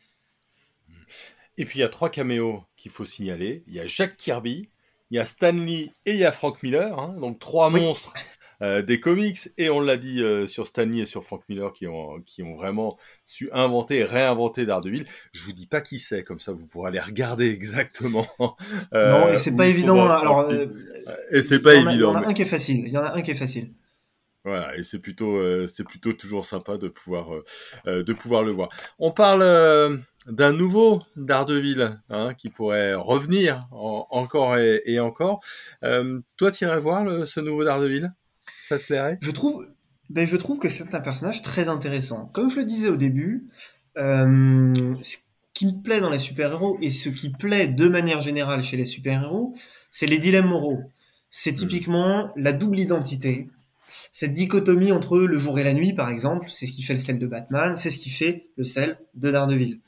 Et 1.58 1.66
puis 1.66 1.80
il 1.80 1.82
y 1.82 1.86
a 1.86 1.90
trois 1.90 2.10
caméos 2.10 2.64
qu'il 2.78 2.92
faut 2.92 3.06
signaler. 3.06 3.64
Il 3.68 3.74
y 3.74 3.80
a 3.80 3.88
Jack 3.88 4.16
Kirby, 4.16 4.70
il 5.12 5.18
y 5.18 5.20
a 5.20 5.26
Stanley 5.26 5.92
et 6.06 6.12
il 6.12 6.18
y 6.18 6.26
a 6.26 6.32
Frank 6.32 6.62
Miller, 6.64 6.98
hein, 7.00 7.16
donc 7.20 7.40
trois 7.40 7.70
monstres 7.70 8.14
euh, 8.62 8.82
des 8.82 9.00
comics 9.00 9.40
et 9.58 9.70
on 9.70 9.80
l'a 9.80 9.96
dit 9.96 10.22
euh, 10.22 10.46
sur 10.46 10.68
Stanley 10.68 11.00
et 11.00 11.06
sur 11.06 11.24
Frank 11.24 11.44
Miller 11.48 11.72
qui 11.72 11.88
ont 11.88 12.20
qui 12.26 12.44
ont 12.44 12.56
vraiment 12.56 12.98
su 13.26 13.50
inventer 13.54 14.00
et 14.00 14.04
réinventer 14.04 14.66
Daredevil. 14.66 15.06
Je 15.32 15.44
vous 15.44 15.54
dis 15.54 15.66
pas 15.66 15.80
qui 15.80 15.98
c'est 15.98 16.24
comme 16.24 16.40
ça 16.40 16.52
vous 16.52 16.68
pourrez 16.68 16.90
aller 16.90 17.00
regarder 17.00 17.50
exactement. 17.50 18.28
Euh, 18.94 19.12
non 19.12 19.34
et 19.34 19.38
c'est 19.38 19.56
pas 19.56 19.68
évident. 19.68 20.10
Alors 20.10 20.52
et 21.32 21.42
c'est 21.42 21.60
pas 21.60 21.76
évident. 21.76 21.94
Il 21.94 22.00
y 22.00 22.04
en 22.04 22.16
a 22.16 22.28
un 22.28 22.34
qui 22.34 22.42
est 22.42 22.46
facile. 22.46 22.84
Il 22.86 22.92
y 22.92 22.98
en 22.98 23.04
a 23.04 23.14
un 23.14 23.22
qui 23.22 23.32
est 23.32 23.36
facile. 23.36 23.72
Voilà, 24.46 24.76
et 24.78 24.84
c'est 24.84 25.00
plutôt, 25.00 25.38
c'est 25.68 25.84
plutôt 25.84 26.14
toujours 26.14 26.46
sympa 26.46 26.78
de 26.78 26.88
pouvoir, 26.88 27.28
de 27.86 28.14
pouvoir 28.14 28.42
le 28.42 28.52
voir. 28.52 28.70
On 28.98 29.12
parle 29.12 30.02
d'un 30.28 30.54
nouveau 30.54 31.02
Daredevil 31.18 32.00
hein, 32.10 32.34
qui 32.34 32.50
pourrait 32.50 32.94
revenir 32.94 33.68
encore 33.72 34.58
et, 34.58 34.82
et 34.86 35.00
encore. 35.02 35.44
toi, 35.82 36.52
tu 36.52 36.64
irais 36.64 36.80
voir 36.80 37.28
ce 37.28 37.42
nouveau 37.42 37.66
Daredevil? 37.66 38.12
Ça 38.68 38.80
te 38.80 38.86
plairait? 38.86 39.18
Je 39.22 39.32
trouve, 39.32 39.68
ben, 40.10 40.28
je 40.28 40.36
trouve 40.36 40.60
que 40.60 40.70
c'est 40.70 40.94
un 40.96 41.02
personnage 41.02 41.42
très 41.42 41.70
intéressant. 41.70 42.26
Comme 42.34 42.50
je 42.50 42.60
le 42.60 42.66
disais 42.66 42.90
au 42.90 42.98
début, 42.98 43.48
euh, 43.98 44.96
ce 45.02 45.18
qui 45.54 45.68
me 45.68 45.82
plaît 45.82 46.00
dans 46.00 46.10
les 46.10 46.20
super-héros 46.20 46.78
et 46.82 46.92
ce 46.92 47.10
qui 47.10 47.30
plaît 47.30 47.68
de 47.68 47.88
manière 47.88 48.22
générale 48.22 48.64
chez 48.64 48.78
les 48.78 48.86
super-héros, 48.86 49.56
c'est 49.92 50.08
les 50.08 50.20
dilemmes 50.20 50.48
moraux. 50.48 50.82
C'est 51.30 51.52
hmm. 51.52 51.56
typiquement 51.56 52.32
la 52.36 52.54
double 52.54 52.80
identité. 52.80 53.50
Cette 54.12 54.34
dichotomie 54.34 54.92
entre 54.92 55.20
le 55.20 55.38
jour 55.40 55.60
et 55.60 55.64
la 55.64 55.74
nuit, 55.74 55.94
par 55.94 56.10
exemple, 56.10 56.48
c'est 56.50 56.66
ce 56.66 56.72
qui 56.72 56.84
fait 56.84 56.94
le 56.94 57.00
sel 57.00 57.20
de 57.20 57.28
Batman, 57.28 57.76
c'est 57.76 57.92
ce 57.92 57.98
qui 57.98 58.10
fait 58.10 58.50
le 58.56 58.64
sel 58.64 59.00
de 59.16 59.32
Daredevil. 59.32 59.80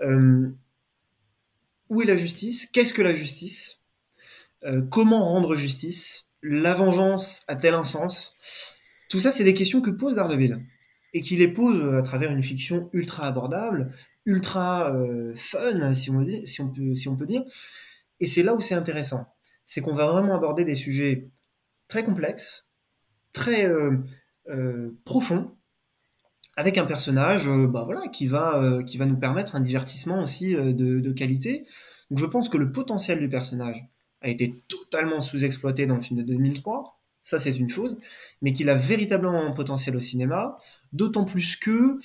Euh, 0.00 0.48
où 1.88 2.02
est 2.02 2.06
la 2.06 2.16
justice? 2.16 2.66
Qu'est-ce 2.66 2.94
que 2.94 3.02
la 3.02 3.14
justice? 3.14 3.80
Euh, 4.64 4.82
Comment 4.90 5.28
rendre 5.28 5.56
justice? 5.56 6.27
La 6.42 6.74
vengeance 6.74 7.42
a-t-elle 7.48 7.74
un 7.74 7.84
sens 7.84 8.36
Tout 9.08 9.20
ça, 9.20 9.32
c'est 9.32 9.44
des 9.44 9.54
questions 9.54 9.80
que 9.80 9.90
pose 9.90 10.14
Daredevil 10.14 10.60
et 11.14 11.20
qui 11.20 11.36
les 11.36 11.48
pose 11.48 11.94
à 11.94 12.02
travers 12.02 12.30
une 12.30 12.42
fiction 12.42 12.90
ultra 12.92 13.26
abordable, 13.26 13.92
ultra 14.26 14.92
euh, 14.92 15.32
fun, 15.34 15.94
si 15.94 16.10
on, 16.10 17.16
peut, 17.16 17.26
dire. 17.26 17.44
Et 18.20 18.26
c'est 18.26 18.42
là 18.42 18.54
où 18.54 18.60
c'est 18.60 18.74
intéressant. 18.74 19.26
C'est 19.64 19.80
qu'on 19.80 19.94
va 19.94 20.06
vraiment 20.06 20.36
aborder 20.36 20.64
des 20.64 20.74
sujets 20.74 21.30
très 21.88 22.04
complexes, 22.04 22.66
très 23.32 23.66
euh, 23.66 23.96
euh, 24.48 24.98
profonds, 25.04 25.56
avec 26.56 26.76
un 26.76 26.84
personnage 26.84 27.48
bah 27.68 27.84
voilà, 27.84 28.08
qui, 28.08 28.26
va, 28.26 28.80
qui 28.84 28.98
va 28.98 29.06
nous 29.06 29.16
permettre 29.16 29.54
un 29.54 29.60
divertissement 29.60 30.24
aussi 30.24 30.54
de, 30.54 30.72
de 30.72 31.12
qualité. 31.12 31.64
Donc 32.10 32.18
je 32.18 32.26
pense 32.26 32.48
que 32.48 32.58
le 32.58 32.72
potentiel 32.72 33.20
du 33.20 33.28
personnage, 33.28 33.84
a 34.20 34.28
été 34.28 34.62
totalement 34.68 35.20
sous-exploité 35.20 35.86
dans 35.86 35.96
le 35.96 36.00
film 36.00 36.20
de 36.20 36.24
2003, 36.24 37.00
ça 37.22 37.38
c'est 37.38 37.56
une 37.56 37.68
chose, 37.68 37.96
mais 38.42 38.52
qu'il 38.52 38.70
a 38.70 38.74
véritablement 38.74 39.46
un 39.46 39.52
potentiel 39.52 39.96
au 39.96 40.00
cinéma, 40.00 40.58
d'autant 40.92 41.24
plus 41.24 41.56
que, 41.56 41.98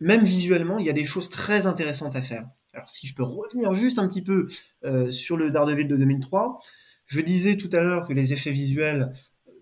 même 0.00 0.24
visuellement, 0.24 0.78
il 0.78 0.86
y 0.86 0.90
a 0.90 0.94
des 0.94 1.04
choses 1.04 1.28
très 1.28 1.66
intéressantes 1.66 2.16
à 2.16 2.22
faire. 2.22 2.48
Alors 2.72 2.88
si 2.88 3.06
je 3.06 3.14
peux 3.14 3.22
revenir 3.22 3.72
juste 3.74 3.98
un 3.98 4.08
petit 4.08 4.22
peu 4.22 4.48
euh, 4.84 5.10
sur 5.10 5.36
le 5.36 5.50
Daredevil 5.50 5.88
de 5.88 5.96
2003, 5.96 6.60
je 7.06 7.20
disais 7.20 7.56
tout 7.56 7.70
à 7.72 7.80
l'heure 7.80 8.06
que 8.06 8.12
les 8.12 8.32
effets 8.32 8.52
visuels 8.52 9.12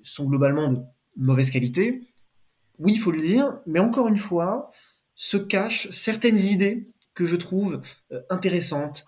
sont 0.03 0.27
globalement 0.27 0.73
de 0.73 0.81
mauvaise 1.16 1.51
qualité. 1.51 2.09
Oui, 2.79 2.92
il 2.92 3.01
faut 3.01 3.11
le 3.11 3.23
dire, 3.23 3.59
mais 3.66 3.81
encore 3.81 4.09
une 4.09 4.18
fois, 4.18 4.71
se 5.14 5.37
cachent 5.37 5.90
certaines 5.90 6.38
idées 6.38 6.90
que 7.14 7.25
je 7.25 7.37
trouve 7.37 7.81
euh, 8.12 8.21
intéressantes, 8.31 9.05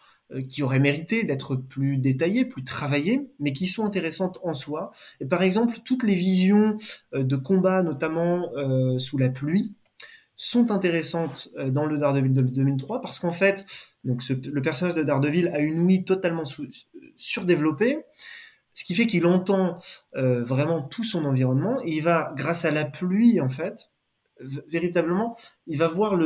qui 0.49 0.63
auraient 0.63 0.81
mérité 0.81 1.25
d'être 1.25 1.57
plus 1.57 1.97
détaillées, 1.97 2.45
plus 2.45 2.65
travaillées, 2.65 3.29
mais 3.39 3.53
qui 3.53 3.67
sont 3.67 3.85
intéressantes 3.85 4.39
en 4.43 4.55
soi. 4.55 4.93
Et 5.21 5.27
par 5.27 5.43
exemple, 5.43 5.79
toutes 5.85 6.05
les 6.05 6.15
visions 6.15 6.79
euh, 7.15 7.25
de 7.25 7.37
combat, 7.37 7.83
notamment 7.83 8.53
euh, 8.57 8.99
sous 8.99 9.19
la 9.19 9.29
pluie, 9.29 9.75
sont 10.37 10.71
intéressantes 10.71 11.51
dans 11.69 11.85
le 11.85 11.99
Daredevil 11.99 12.33
de 12.33 12.41
2003 12.41 13.03
parce 13.03 13.21
qu'en 13.21 13.33
fait, 13.33 13.67
donc 14.05 14.27
le 14.27 14.63
personnage 14.63 14.95
de 14.95 15.03
Daredevil 15.03 15.49
a 15.49 15.59
une 15.59 15.81
ouïe 15.81 16.03
totalement 16.03 16.45
surdéveloppée, 17.17 17.99
ce 18.73 18.85
qui 18.85 18.95
fait 18.95 19.07
qu'il 19.07 19.27
entend 19.27 19.83
vraiment 20.15 20.81
tout 20.81 21.05
son 21.05 21.27
environnement 21.27 21.83
et 21.85 21.91
il 21.91 22.01
va, 22.01 22.33
grâce 22.39 22.65
à 22.65 22.71
la 22.71 22.87
pluie 22.87 23.39
en 23.43 23.51
fait, 23.51 23.91
véritablement, 24.41 25.37
il 25.67 25.77
va 25.77 25.89
voir 25.89 26.19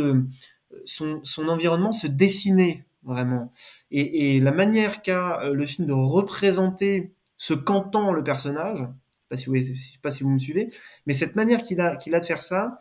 son 0.84 1.48
environnement 1.48 1.90
se 1.90 2.06
dessiner 2.06 2.84
vraiment. 3.04 3.52
Et, 3.90 4.40
la 4.40 4.52
manière 4.52 5.02
qu'a 5.02 5.40
euh, 5.42 5.54
le 5.54 5.66
film 5.66 5.86
de 5.86 5.92
représenter 5.92 7.12
ce 7.36 7.54
qu'entend 7.54 8.12
le 8.12 8.22
personnage, 8.24 8.86
pas 9.28 9.36
si 9.36 10.22
vous 10.22 10.30
me 10.30 10.38
suivez, 10.38 10.70
mais 11.06 11.12
cette 11.12 11.36
manière 11.36 11.62
qu'il 11.62 11.80
a, 11.80 11.96
de 11.96 12.24
faire 12.24 12.42
ça 12.42 12.78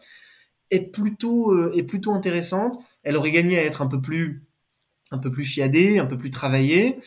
est 0.71 0.91
plutôt, 0.91 1.51
euh, 1.51 1.73
est 1.75 1.83
plutôt 1.83 2.13
intéressante. 2.13 2.77
Elle 3.03 3.17
aurait 3.17 3.31
gagné 3.31 3.57
à 3.57 3.63
être 3.63 3.81
un 3.81 3.87
peu 3.87 4.01
plus, 4.01 4.43
un 5.11 5.17
peu 5.17 5.31
plus 5.31 5.45
chiadée, 5.45 5.99
un 5.99 6.05
peu 6.05 6.17
plus 6.17 6.29
travaillée, 6.29 6.99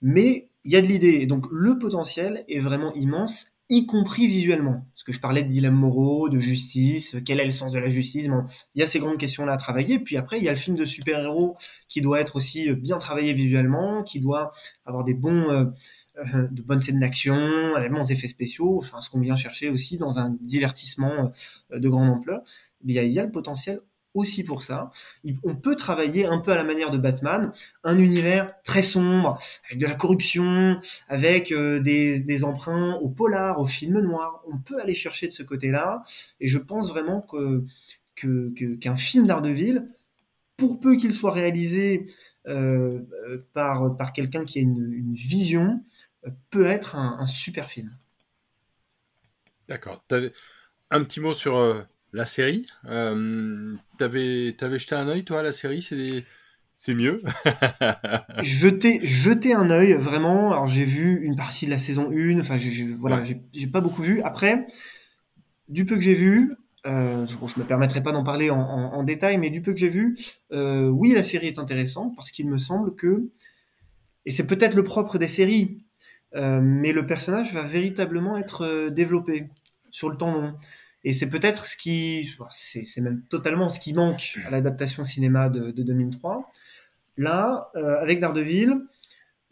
mais 0.00 0.48
il 0.64 0.72
y 0.72 0.76
a 0.76 0.82
de 0.82 0.86
l'idée. 0.86 1.26
Donc 1.26 1.46
le 1.50 1.78
potentiel 1.78 2.44
est 2.48 2.60
vraiment 2.60 2.94
immense 2.94 3.51
y 3.72 3.86
compris 3.86 4.26
visuellement. 4.26 4.86
Parce 4.92 5.02
que 5.02 5.12
je 5.12 5.20
parlais 5.20 5.42
de 5.42 5.48
dilemmes 5.48 5.76
moraux, 5.76 6.28
de 6.28 6.38
justice, 6.38 7.16
quel 7.24 7.40
est 7.40 7.44
le 7.44 7.50
sens 7.50 7.72
de 7.72 7.78
la 7.78 7.88
justice? 7.88 8.28
il 8.74 8.80
y 8.80 8.82
a 8.82 8.86
ces 8.86 8.98
grandes 8.98 9.18
questions-là 9.18 9.54
à 9.54 9.56
travailler. 9.56 9.98
Puis 9.98 10.16
après, 10.18 10.38
il 10.38 10.44
y 10.44 10.48
a 10.48 10.52
le 10.52 10.58
film 10.58 10.76
de 10.76 10.84
super-héros 10.84 11.56
qui 11.88 12.02
doit 12.02 12.20
être 12.20 12.36
aussi 12.36 12.70
bien 12.72 12.98
travaillé 12.98 13.32
visuellement, 13.32 14.02
qui 14.02 14.20
doit 14.20 14.52
avoir 14.84 15.04
des 15.04 15.14
bons, 15.14 15.50
euh, 15.50 15.64
euh, 16.18 16.48
de 16.50 16.60
bonnes 16.60 16.82
scènes 16.82 17.00
d'action, 17.00 17.80
des 17.80 17.88
bons 17.88 18.10
effets 18.10 18.28
spéciaux, 18.28 18.78
enfin, 18.82 19.00
ce 19.00 19.08
qu'on 19.08 19.20
vient 19.20 19.36
chercher 19.36 19.70
aussi 19.70 19.96
dans 19.96 20.18
un 20.18 20.36
divertissement 20.42 21.32
euh, 21.72 21.78
de 21.78 21.88
grande 21.88 22.10
ampleur. 22.10 22.42
il 22.84 22.92
y 22.92 23.18
a 23.18 23.24
le 23.24 23.30
potentiel 23.30 23.80
aussi 24.14 24.44
pour 24.44 24.62
ça. 24.62 24.90
On 25.42 25.56
peut 25.56 25.76
travailler 25.76 26.26
un 26.26 26.38
peu 26.38 26.52
à 26.52 26.56
la 26.56 26.64
manière 26.64 26.90
de 26.90 26.98
Batman, 26.98 27.52
un 27.84 27.98
univers 27.98 28.54
très 28.64 28.82
sombre, 28.82 29.38
avec 29.66 29.78
de 29.78 29.86
la 29.86 29.94
corruption, 29.94 30.80
avec 31.08 31.52
euh, 31.52 31.80
des, 31.80 32.44
emprunts 32.44 32.94
au 32.96 33.08
polar, 33.08 33.60
au 33.60 33.66
film 33.66 34.00
noir. 34.00 34.42
On 34.50 34.58
peut 34.58 34.80
aller 34.80 34.94
chercher 34.94 35.26
de 35.28 35.32
ce 35.32 35.42
côté-là, 35.42 36.02
et 36.40 36.48
je 36.48 36.58
pense 36.58 36.90
vraiment 36.90 37.22
que 37.22 37.64
qu'un 38.80 38.96
film 38.96 39.26
pour 40.56 40.78
peu 40.78 40.96
qu'il 40.96 41.12
soit 41.12 41.32
réalisé 41.32 42.06
euh, 42.46 43.00
par, 43.52 43.96
par 43.96 44.12
quelqu'un 44.12 44.44
qui 44.44 44.58
a 44.58 44.62
une, 44.62 45.12
vision, 45.14 45.82
peut 46.50 46.66
être 46.66 46.94
un, 46.96 47.26
super 47.26 47.70
film. 47.70 47.90
D'accord. 49.68 50.04
Un 50.90 51.04
petit 51.04 51.20
mot 51.20 51.32
sur 51.34 51.56
euh, 51.56 51.82
la 52.12 52.26
série, 52.26 52.66
euh, 52.86 53.74
t'avais, 53.98 54.54
avais 54.60 54.78
jeté 54.78 54.94
un 54.94 55.08
œil, 55.08 55.24
toi, 55.24 55.40
à 55.40 55.42
la 55.42 55.52
série? 55.52 55.82
C'est, 55.82 56.24
c'est 56.74 56.94
mieux? 56.94 57.22
Jeter, 58.42 59.00
jeter 59.02 59.54
un 59.54 59.70
œil, 59.70 59.94
vraiment. 59.94 60.52
Alors, 60.52 60.66
j'ai 60.66 60.84
vu 60.84 61.22
une 61.22 61.36
partie 61.36 61.66
de 61.66 61.70
la 61.70 61.78
saison 61.78 62.10
1. 62.12 62.40
Enfin, 62.40 62.56
j'ai, 62.56 62.84
voilà, 62.86 63.22
j'ai, 63.24 63.66
pas 63.66 63.80
beaucoup 63.80 64.02
vu. 64.02 64.22
Après, 64.22 64.66
du 65.68 65.84
peu 65.84 65.96
que 65.96 66.02
j'ai 66.02 66.14
vu, 66.14 66.56
euh, 66.86 67.26
je, 67.26 67.36
ne 67.36 67.62
me 67.62 67.64
permettrai 67.66 68.02
pas 68.02 68.12
d'en 68.12 68.24
parler 68.24 68.50
en, 68.50 69.02
détail, 69.04 69.38
mais 69.38 69.50
du 69.50 69.62
peu 69.62 69.72
que 69.72 69.78
j'ai 69.78 69.88
vu, 69.88 70.16
euh, 70.52 70.88
oui, 70.88 71.12
la 71.12 71.24
série 71.24 71.46
est 71.46 71.58
intéressante 71.58 72.14
parce 72.16 72.30
qu'il 72.30 72.48
me 72.48 72.58
semble 72.58 72.94
que, 72.94 73.28
et 74.26 74.30
c'est 74.30 74.46
peut-être 74.46 74.74
le 74.74 74.82
propre 74.82 75.18
des 75.18 75.28
séries, 75.28 75.84
euh, 76.34 76.60
mais 76.62 76.92
le 76.92 77.06
personnage 77.06 77.52
va 77.52 77.62
véritablement 77.62 78.36
être 78.38 78.88
développé 78.90 79.48
sur 79.90 80.08
le 80.08 80.16
temps 80.16 80.32
long. 80.32 80.54
Et 81.04 81.12
c'est 81.12 81.28
peut-être 81.28 81.66
ce 81.66 81.76
qui, 81.76 82.28
c'est 82.50 83.00
même 83.00 83.22
totalement 83.28 83.68
ce 83.68 83.80
qui 83.80 83.92
manque 83.92 84.38
à 84.46 84.50
l'adaptation 84.50 85.04
cinéma 85.04 85.48
de, 85.48 85.70
2003. 85.70 86.50
Là, 87.16 87.70
euh, 87.74 88.00
avec 88.00 88.20
Daredevil, 88.20 88.74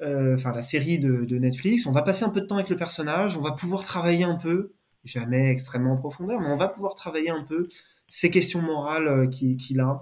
euh, 0.01 0.35
enfin 0.35 0.53
la 0.53 0.63
série 0.63 0.99
de, 0.99 1.39
Netflix, 1.39 1.87
on 1.87 1.93
va 1.93 2.03
passer 2.03 2.25
un 2.25 2.31
peu 2.31 2.41
de 2.41 2.47
temps 2.47 2.57
avec 2.57 2.71
le 2.71 2.77
personnage, 2.77 3.37
on 3.37 3.43
va 3.43 3.53
pouvoir 3.53 3.83
travailler 3.83 4.25
un 4.25 4.37
peu, 4.37 4.73
jamais 5.05 5.51
extrêmement 5.51 5.95
en 5.95 5.97
profondeur, 5.97 6.41
mais 6.41 6.49
on 6.49 6.57
va 6.57 6.69
pouvoir 6.69 6.95
travailler 6.95 7.31
un 7.31 7.45
peu 7.45 7.69
ces 8.09 8.31
questions 8.31 8.63
morales 8.63 9.09
euh, 9.09 9.27
qu'il 9.27 9.81
a, 9.81 10.01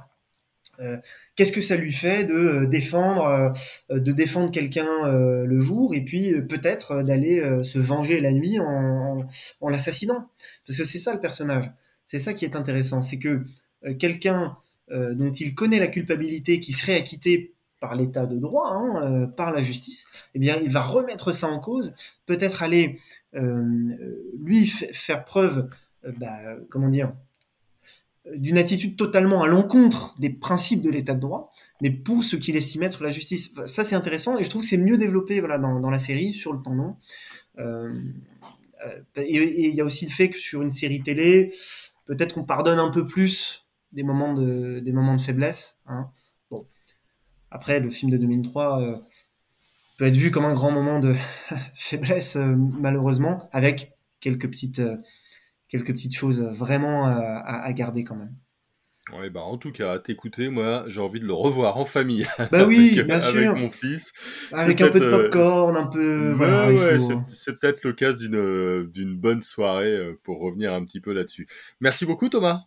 qu'est-ce 1.35 1.53
que 1.53 1.61
ça 1.61 1.77
lui 1.77 1.93
fait 1.93 2.25
de 2.25 2.35
euh, 2.35 2.67
défendre, 2.67 3.55
euh, 3.91 3.99
de 3.99 4.13
défendre 4.13 4.51
quelqu'un 4.51 5.09
le 5.09 5.59
jour 5.59 5.95
et 5.95 6.05
puis 6.05 6.35
peut-être 6.43 7.03
d'aller 7.03 7.43
se 7.63 7.79
venger 7.79 8.21
la 8.21 8.33
nuit 8.33 8.59
en, 8.61 9.27
l'assassinant? 9.69 10.31
Parce 10.67 10.79
que 10.79 10.85
c'est 10.85 10.99
ça 10.99 11.13
le 11.15 11.21
personnage. 11.21 11.71
C'est 12.07 12.19
ça 12.19 12.35
qui 12.35 12.45
est 12.45 12.57
intéressant, 12.57 13.03
c'est 13.03 13.19
que 13.19 13.45
quelqu'un 13.99 14.57
dont 14.91 15.31
il 15.33 15.55
connaît 15.55 15.79
la 15.79 15.89
culpabilité, 15.89 16.61
qui 16.61 16.73
serait 16.73 16.97
acquitté 16.97 17.53
par 17.81 17.95
l'état 17.95 18.27
de 18.27 18.39
droit, 18.39 18.71
hein, 18.73 19.31
par 19.37 19.53
la 19.53 19.61
justice, 19.61 20.07
eh 20.35 20.39
bien, 20.39 20.59
il 20.63 20.71
va 20.71 20.81
remettre 20.81 21.33
ça 21.33 21.49
en 21.49 21.61
cause, 21.61 21.95
peut-être 22.27 22.63
aller 22.63 22.99
lui 23.35 24.67
faire 24.67 25.25
preuve, 25.25 25.69
bah, 26.19 26.39
comment 26.71 26.89
dire, 26.89 27.13
d'une 28.37 28.59
attitude 28.59 28.97
totalement 28.97 29.43
à 29.43 29.47
l'encontre 29.47 30.15
des 30.19 30.31
principes 30.31 30.83
de 30.83 30.91
l'état 30.91 31.15
de 31.15 31.21
droit, 31.21 31.53
mais 31.81 31.91
pour 31.91 32.25
ce 32.25 32.37
qu'il 32.37 32.57
estime 32.57 32.83
être 32.83 33.03
la 33.03 33.11
justice. 33.11 33.53
Ça, 33.67 33.85
c'est 33.85 33.95
intéressant 33.95 34.39
et 34.39 34.45
je 34.45 34.51
trouve 34.51 34.63
que 34.63 34.69
c'est 34.69 34.77
mieux 34.77 34.99
développé 34.99 35.41
voilà, 35.41 35.59
dans, 35.59 35.91
la 35.91 35.99
série 35.99 36.33
sur 36.33 36.53
le 36.53 36.63
temps 36.63 36.75
long. 36.75 36.97
Euh, 37.59 37.91
euh, 38.87 39.01
et 39.17 39.69
il 39.69 39.75
y 39.75 39.81
a 39.81 39.85
aussi 39.85 40.07
le 40.07 40.11
fait 40.11 40.31
que 40.31 40.39
sur 40.39 40.63
une 40.63 40.71
série 40.71 41.03
télé, 41.03 41.53
peut-être 42.07 42.35
qu'on 42.35 42.45
pardonne 42.45 42.79
un 42.79 42.91
peu 42.91 43.07
plus 43.07 43.67
des 43.93 44.03
moments 44.03 44.35
de, 44.35 44.81
des 44.81 44.93
moments 44.93 45.17
de 45.17 45.21
faiblesse. 45.21 45.77
Hein. 45.87 46.11
Bon. 46.51 46.67
Après, 47.51 47.81
le 47.81 47.91
film 47.91 48.11
de 48.11 48.17
2003 48.19 48.83
euh, 48.83 48.97
peut 49.99 50.07
être 50.07 50.17
vu 50.17 50.31
comme 50.31 50.45
un 50.45 50.55
grand 50.55 50.71
moment 50.71 50.99
de 50.99 51.15
faiblesse, 51.75 52.37
malheureusement, 52.37 53.49
avec 53.53 53.93
quelques 54.21 54.49
petites 54.49 54.83
quelques 55.69 55.93
petites 55.93 56.17
choses 56.17 56.41
vraiment 56.41 57.07
à, 57.07 57.73
garder 57.73 58.05
quand 58.05 58.17
même. 58.17 58.35
Ouais, 59.13 59.31
bah 59.31 59.41
en 59.41 59.57
tout 59.57 59.73
cas, 59.73 59.99
t'écouter, 59.99 60.51
moi, 60.51 60.85
j'ai 60.87 61.01
envie 61.01 61.21
de 61.21 61.25
le 61.25 61.33
revoir 61.33 61.79
en 61.79 61.87
famille. 61.87 62.27
Bah 62.53 62.65
oui, 62.67 63.03
bien 63.03 63.21
sûr. 63.23 63.51
Avec 63.51 63.63
mon 63.63 63.71
fils. 63.71 64.13
Avec 64.53 64.83
un 64.83 64.91
peu 64.91 65.01
de 65.01 65.07
euh, 65.07 65.23
popcorn, 65.23 65.77
un 65.77 65.87
peu. 65.87 66.35
Ouais, 66.35 66.79
ouais, 66.79 66.99
c'est 67.27 67.59
peut-être 67.59 67.85
l'occasion 67.85 68.29
d'une 68.29 69.17
bonne 69.17 69.41
soirée 69.41 69.97
euh, 69.97 70.21
pour 70.25 70.41
revenir 70.41 70.75
un 70.75 70.85
petit 70.85 71.01
peu 71.01 71.15
là-dessus. 71.15 71.47
Merci 71.81 72.05
beaucoup, 72.05 72.29
Thomas. 72.29 72.65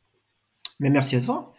Mais 0.80 0.90
merci 0.90 1.16
à 1.16 1.22
toi. 1.22 1.54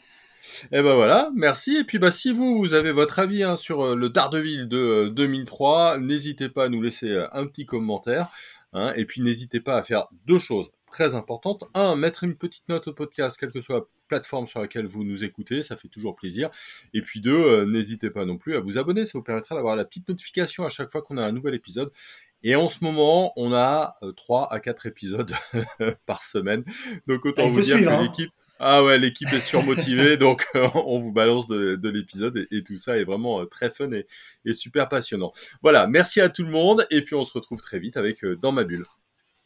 Et 0.64 0.78
eh 0.78 0.83
ben 0.83 0.96
voilà, 0.96 1.31
merci. 1.37 1.76
Et 1.76 1.85
puis 1.85 2.00
bah 2.00 2.11
si 2.11 2.33
vous, 2.33 2.59
vous 2.59 2.74
avez 2.74 2.90
votre 2.90 3.20
avis 3.20 3.44
hein, 3.44 3.55
sur 3.55 3.85
euh, 3.85 3.94
le 3.94 4.09
Daredevil 4.09 4.66
de 4.66 5.12
2003, 5.14 5.98
n'hésitez 5.98 6.48
pas 6.48 6.64
à 6.64 6.68
nous 6.68 6.83
laisser 6.83 7.24
un 7.33 7.46
petit 7.46 7.64
commentaire. 7.64 8.33
Hein, 8.72 8.92
et 8.96 9.05
puis 9.05 9.20
n'hésitez 9.20 9.61
pas 9.61 9.76
à 9.76 9.85
faire 9.85 10.07
deux 10.26 10.40
choses 10.40 10.72
très 10.92 11.16
importante. 11.16 11.64
Un, 11.74 11.96
mettre 11.96 12.22
une 12.22 12.37
petite 12.37 12.68
note 12.68 12.87
au 12.87 12.92
podcast, 12.92 13.37
quelle 13.38 13.50
que 13.50 13.61
soit 13.61 13.78
la 13.78 13.85
plateforme 14.07 14.46
sur 14.46 14.61
laquelle 14.61 14.87
vous 14.87 15.02
nous 15.02 15.24
écoutez, 15.24 15.62
ça 15.62 15.76
fait 15.76 15.88
toujours 15.88 16.14
plaisir. 16.14 16.50
Et 16.94 17.02
puis 17.02 17.20
deux, 17.20 17.35
euh, 17.35 17.66
n'hésitez 17.66 18.11
pas 18.11 18.24
non 18.24 18.38
plus 18.38 18.57
à 18.57 18.61
vous 18.61 18.78
abonner, 18.78 19.05
ça 19.05 19.18
vous 19.18 19.24
permettra 19.24 19.57
d'avoir 19.57 19.74
la 19.74 19.85
petite 19.85 20.09
notification 20.09 20.64
à 20.64 20.68
chaque 20.68 20.92
fois 20.92 21.02
qu'on 21.02 21.18
a 21.18 21.24
un 21.24 21.33
nouvel 21.33 21.55
épisode. 21.55 21.90
Et 22.44 22.55
en 22.55 22.68
ce 22.68 22.85
moment, 22.85 23.33
on 23.37 23.52
a 23.52 23.96
3 24.16 24.42
euh, 24.42 24.55
à 24.55 24.61
4 24.61 24.87
épisodes 24.87 25.33
par 26.07 26.22
semaine. 26.22 26.64
Donc 27.07 27.24
autant 27.24 27.48
vous 27.48 27.61
dire 27.61 27.78
que 27.78 27.87
hein. 27.87 28.02
l'équipe 28.02 28.31
ah 28.64 28.85
ouais, 28.85 28.96
l'équipe 28.96 29.33
est 29.33 29.40
surmotivée, 29.40 30.16
donc 30.18 30.46
on 30.55 31.00
vous 31.00 31.12
balance 31.12 31.48
de, 31.48 31.88
l'épisode 31.88 32.46
et, 32.48 32.62
tout 32.62 32.76
ça 32.76 32.96
est 32.96 33.02
vraiment 33.02 33.40
euh, 33.40 33.44
très 33.46 33.70
fun 33.70 33.90
et, 33.90 34.07
et, 34.44 34.55
super 34.55 34.88
passionnant. 34.88 35.33
Voilà, 35.62 35.88
merci 35.88 36.20
à 36.20 36.28
tout 36.28 36.44
le 36.44 36.50
monde 36.50 36.87
et 36.88 37.02
puis 37.02 37.16
on 37.16 37.24
se 37.24 37.33
retrouve 37.33 37.61
très 37.61 37.81
vite 37.81 37.96
avec 37.96 38.24
Dans 38.24 38.52
ma 38.52 38.62
bulle. 38.62 38.87